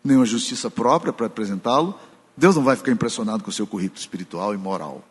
nenhuma 0.03 0.25
justiça 0.25 0.71
própria 0.71 1.13
para 1.13 1.27
apresentá-lo. 1.27 1.93
Deus 2.35 2.55
não 2.55 2.63
vai 2.63 2.75
ficar 2.75 2.91
impressionado 2.91 3.43
com 3.43 3.51
o 3.51 3.53
seu 3.53 3.67
currículo 3.67 3.99
espiritual 3.99 4.51
e 4.51 4.57
moral. 4.57 5.07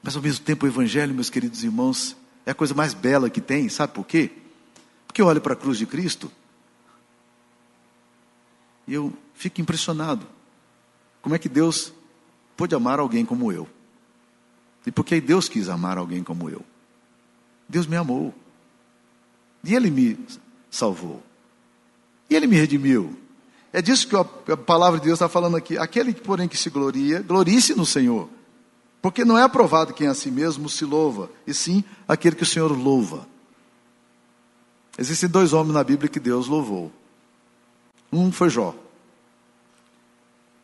Mas 0.00 0.14
ao 0.14 0.22
mesmo 0.22 0.44
tempo, 0.44 0.66
o 0.66 0.68
Evangelho, 0.68 1.12
meus 1.12 1.30
queridos 1.30 1.64
irmãos, 1.64 2.16
é 2.46 2.52
a 2.52 2.54
coisa 2.54 2.74
mais 2.74 2.94
bela 2.94 3.28
que 3.28 3.40
tem, 3.40 3.68
sabe 3.68 3.92
por 3.92 4.06
quê? 4.06 4.30
Porque 5.04 5.20
eu 5.20 5.26
olho 5.26 5.40
para 5.40 5.54
a 5.54 5.56
cruz 5.56 5.78
de 5.78 5.86
Cristo 5.86 6.30
e 8.86 8.94
eu 8.94 9.12
fico 9.34 9.60
impressionado. 9.60 10.24
Como 11.20 11.34
é 11.34 11.40
que 11.40 11.48
Deus 11.48 11.92
pôde 12.56 12.72
amar 12.72 13.00
alguém 13.00 13.24
como 13.24 13.50
eu? 13.50 13.68
E 14.86 14.92
porque 14.92 15.20
Deus 15.20 15.48
quis 15.48 15.68
amar 15.68 15.98
alguém 15.98 16.22
como 16.22 16.48
eu. 16.50 16.62
Deus 17.68 17.86
me 17.86 17.96
amou. 17.96 18.34
E 19.62 19.74
Ele 19.74 19.90
me 19.90 20.18
salvou. 20.70 21.22
E 22.28 22.34
Ele 22.34 22.46
me 22.46 22.56
redimiu. 22.56 23.18
É 23.72 23.82
disso 23.82 24.06
que 24.06 24.52
a 24.52 24.56
palavra 24.56 25.00
de 25.00 25.06
Deus 25.06 25.16
está 25.16 25.28
falando 25.28 25.56
aqui. 25.56 25.76
Aquele, 25.78 26.12
porém, 26.12 26.46
que 26.46 26.56
se 26.56 26.70
gloria, 26.70 27.22
glorie-se 27.22 27.74
no 27.74 27.84
Senhor. 27.84 28.28
Porque 29.02 29.24
não 29.24 29.36
é 29.36 29.42
aprovado 29.42 29.92
quem 29.92 30.06
a 30.06 30.14
si 30.14 30.30
mesmo 30.30 30.68
se 30.68 30.84
louva, 30.84 31.28
e 31.46 31.52
sim 31.52 31.84
aquele 32.06 32.36
que 32.36 32.42
o 32.42 32.46
Senhor 32.46 32.70
louva. 32.72 33.26
Existem 34.96 35.28
dois 35.28 35.52
homens 35.52 35.74
na 35.74 35.84
Bíblia 35.84 36.08
que 36.08 36.20
Deus 36.20 36.46
louvou. 36.46 36.92
Um 38.12 38.30
foi 38.30 38.48
Jó. 38.48 38.74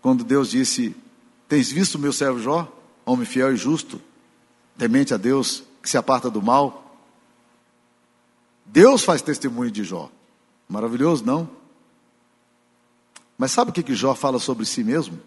Quando 0.01 0.25
Deus 0.25 0.51
disse: 0.51 0.95
Tens 1.49 1.71
visto 1.71 1.97
o 1.97 1.99
meu 1.99 2.13
servo 2.13 2.39
Jó, 2.39 2.73
homem 3.05 3.27
fiel 3.27 3.53
e 3.53 3.57
justo, 3.57 4.01
temente 4.81 5.13
a 5.13 5.19
Deus, 5.19 5.63
que 5.83 5.91
se 5.91 5.99
aparta 5.99 6.31
do 6.31 6.41
mal. 6.41 6.97
Deus 8.65 9.05
faz 9.05 9.21
testemunho 9.21 9.71
de 9.71 9.85
Jó. 9.85 10.11
Maravilhoso, 10.67 11.23
não? 11.23 11.51
Mas 13.37 13.53
sabe 13.53 13.71
o 13.71 13.75
que, 13.75 13.83
que 13.83 13.95
Jó 13.95 14.15
fala 14.15 14.39
sobre 14.39 14.65
si 14.65 14.83
mesmo? 14.83 15.21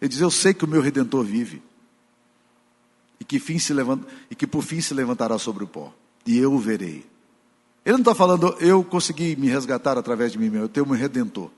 Ele 0.00 0.08
diz: 0.08 0.20
Eu 0.20 0.32
sei 0.32 0.52
que 0.52 0.64
o 0.64 0.68
meu 0.68 0.82
redentor 0.82 1.22
vive. 1.22 1.62
E 3.20 3.24
que, 3.24 3.38
fim 3.38 3.56
se 3.56 3.72
levanta, 3.72 4.04
e 4.28 4.34
que 4.34 4.48
por 4.48 4.64
fim 4.64 4.80
se 4.80 4.92
levantará 4.92 5.38
sobre 5.38 5.62
o 5.62 5.68
pó. 5.68 5.94
E 6.26 6.36
eu 6.36 6.52
o 6.52 6.58
verei. 6.58 7.06
Ele 7.84 7.92
não 7.92 8.00
está 8.00 8.16
falando, 8.16 8.56
eu 8.58 8.82
consegui 8.82 9.36
me 9.36 9.48
resgatar 9.48 9.96
através 9.96 10.32
de 10.32 10.40
mim 10.40 10.50
mesmo, 10.50 10.64
eu 10.64 10.68
tenho 10.68 10.86
um 10.86 10.90
redentor. 10.90 11.52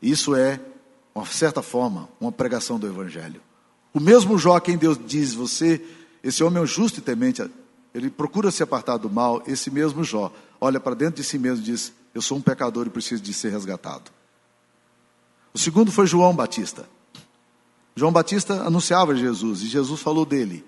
Isso 0.00 0.34
é, 0.34 0.58
uma 1.14 1.26
certa 1.26 1.60
forma, 1.60 2.08
uma 2.18 2.32
pregação 2.32 2.78
do 2.78 2.86
Evangelho. 2.86 3.42
O 3.98 4.00
mesmo 4.00 4.38
Jó 4.38 4.54
a 4.54 4.60
quem 4.60 4.78
Deus 4.78 4.96
diz, 4.96 5.34
você 5.34 5.84
esse 6.22 6.44
homem 6.44 6.60
é 6.60 6.62
um 6.62 6.66
justo 6.66 7.00
e 7.00 7.02
temente, 7.02 7.44
ele 7.92 8.08
procura 8.08 8.48
se 8.52 8.62
apartar 8.62 8.96
do 8.96 9.10
mal, 9.10 9.42
esse 9.44 9.72
mesmo 9.72 10.04
Jó 10.04 10.32
olha 10.60 10.78
para 10.78 10.94
dentro 10.94 11.20
de 11.20 11.24
si 11.24 11.36
mesmo 11.36 11.64
e 11.64 11.64
diz: 11.64 11.92
Eu 12.14 12.22
sou 12.22 12.38
um 12.38 12.40
pecador 12.40 12.86
e 12.86 12.90
preciso 12.90 13.20
de 13.20 13.34
ser 13.34 13.50
resgatado. 13.50 14.08
O 15.52 15.58
segundo 15.58 15.90
foi 15.90 16.06
João 16.06 16.32
Batista. 16.32 16.88
João 17.96 18.12
Batista 18.12 18.62
anunciava 18.62 19.16
Jesus 19.16 19.62
e 19.62 19.66
Jesus 19.66 20.00
falou 20.00 20.24
dele. 20.24 20.64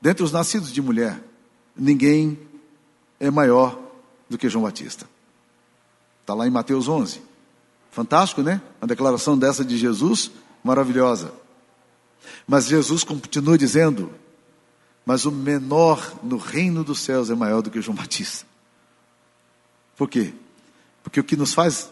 Dentre 0.00 0.24
os 0.24 0.32
nascidos 0.32 0.72
de 0.72 0.80
mulher, 0.80 1.22
ninguém 1.76 2.38
é 3.20 3.30
maior 3.30 3.78
do 4.30 4.38
que 4.38 4.48
João 4.48 4.64
Batista. 4.64 5.06
Está 6.22 6.32
lá 6.32 6.46
em 6.46 6.50
Mateus 6.50 6.88
11. 6.88 7.20
Fantástico, 7.90 8.40
né? 8.40 8.62
Uma 8.80 8.88
declaração 8.88 9.36
dessa 9.36 9.62
de 9.62 9.76
Jesus, 9.76 10.30
maravilhosa. 10.64 11.44
Mas 12.46 12.66
Jesus 12.66 13.02
continua 13.02 13.58
dizendo: 13.58 14.12
Mas 15.04 15.24
o 15.24 15.32
menor 15.32 16.18
no 16.22 16.36
reino 16.36 16.84
dos 16.84 17.00
céus 17.00 17.30
é 17.30 17.34
maior 17.34 17.62
do 17.62 17.70
que 17.70 17.82
João 17.82 17.96
Batista. 17.96 18.46
Por 19.96 20.08
quê? 20.08 20.32
Porque 21.02 21.18
o 21.18 21.24
que 21.24 21.36
nos 21.36 21.54
faz 21.54 21.90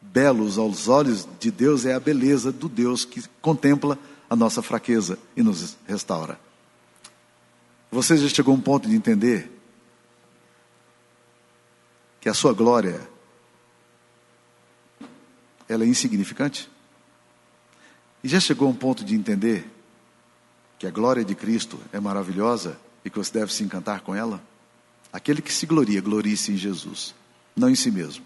belos 0.00 0.58
aos 0.58 0.88
olhos 0.88 1.26
de 1.40 1.50
Deus 1.50 1.84
é 1.84 1.94
a 1.94 2.00
beleza 2.00 2.52
do 2.52 2.68
Deus 2.68 3.04
que 3.04 3.22
contempla 3.40 3.98
a 4.28 4.36
nossa 4.36 4.62
fraqueza 4.62 5.18
e 5.36 5.42
nos 5.42 5.76
restaura. 5.86 6.38
Você 7.90 8.16
já 8.16 8.28
chegou 8.28 8.52
a 8.54 8.56
um 8.56 8.60
ponto 8.60 8.88
de 8.88 8.94
entender 8.94 9.50
que 12.20 12.28
a 12.28 12.34
sua 12.34 12.52
glória 12.52 13.00
ela 15.68 15.84
é 15.84 15.86
insignificante? 15.86 16.68
E 18.22 18.28
já 18.28 18.40
chegou 18.40 18.66
a 18.68 18.70
um 18.70 18.74
ponto 18.74 19.04
de 19.04 19.14
entender 19.14 19.75
que 20.78 20.86
a 20.86 20.90
glória 20.90 21.24
de 21.24 21.34
Cristo 21.34 21.78
é 21.92 22.00
maravilhosa 22.00 22.78
e 23.04 23.10
que 23.10 23.18
você 23.18 23.32
deve 23.32 23.52
se 23.52 23.62
encantar 23.62 24.00
com 24.00 24.14
ela? 24.14 24.42
Aquele 25.12 25.40
que 25.40 25.52
se 25.52 25.66
gloria, 25.66 26.00
glorie-se 26.00 26.52
em 26.52 26.56
Jesus, 26.56 27.14
não 27.54 27.70
em 27.70 27.74
si 27.74 27.90
mesmo. 27.90 28.24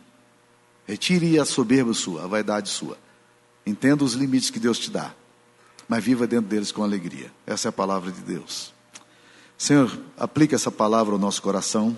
Retire 0.87 1.39
a 1.39 1.45
soberba 1.45 1.95
sua, 1.95 2.25
a 2.25 2.27
vaidade 2.27 2.69
sua. 2.69 2.99
Entenda 3.65 4.03
os 4.03 4.15
limites 4.15 4.51
que 4.51 4.59
Deus 4.59 4.79
te 4.79 4.91
dá, 4.91 5.15
mas 5.89 6.03
viva 6.03 6.27
dentro 6.27 6.49
deles 6.49 6.73
com 6.73 6.83
alegria. 6.83 7.31
Essa 7.47 7.69
é 7.69 7.71
a 7.71 7.73
palavra 7.73 8.11
de 8.11 8.21
Deus. 8.21 8.73
Senhor, 9.57 9.97
aplique 10.17 10.55
essa 10.55 10.71
palavra 10.71 11.13
ao 11.13 11.19
nosso 11.19 11.43
coração. 11.43 11.97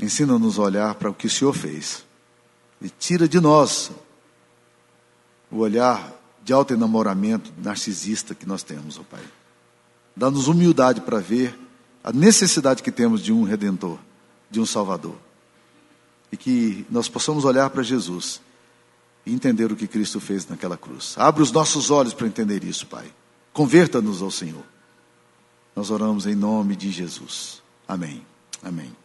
Ensina-nos 0.00 0.58
a 0.58 0.62
olhar 0.62 0.94
para 0.96 1.08
o 1.08 1.14
que 1.14 1.26
o 1.26 1.30
Senhor 1.30 1.54
fez 1.54 2.04
e 2.80 2.90
tira 2.90 3.28
de 3.28 3.40
nós 3.40 3.92
o 5.50 5.58
olhar 5.58 6.12
de 6.44 6.52
alto 6.52 6.74
enamoramento 6.74 7.52
narcisista 7.58 8.34
que 8.34 8.46
nós 8.46 8.62
temos, 8.62 8.98
ó 8.98 9.02
Pai. 9.02 9.22
Dá-nos 10.16 10.48
humildade 10.48 11.00
para 11.00 11.18
ver 11.18 11.58
a 12.02 12.12
necessidade 12.12 12.82
que 12.82 12.90
temos 12.90 13.22
de 13.22 13.32
um 13.32 13.44
redentor, 13.44 13.98
de 14.50 14.60
um 14.60 14.66
salvador. 14.66 15.16
E 16.30 16.36
que 16.36 16.86
nós 16.90 17.08
possamos 17.08 17.44
olhar 17.44 17.70
para 17.70 17.82
Jesus 17.82 18.40
e 19.24 19.32
entender 19.32 19.70
o 19.70 19.76
que 19.76 19.86
Cristo 19.86 20.20
fez 20.20 20.46
naquela 20.48 20.76
cruz. 20.76 21.14
Abre 21.16 21.42
os 21.42 21.52
nossos 21.52 21.90
olhos 21.90 22.12
para 22.12 22.26
entender 22.26 22.64
isso, 22.64 22.86
Pai. 22.86 23.06
Converta-nos 23.52 24.22
ao 24.22 24.30
Senhor. 24.30 24.64
Nós 25.76 25.90
oramos 25.90 26.26
em 26.26 26.34
nome 26.34 26.74
de 26.74 26.90
Jesus. 26.90 27.62
Amém. 27.86 28.22
Amém. 28.62 29.01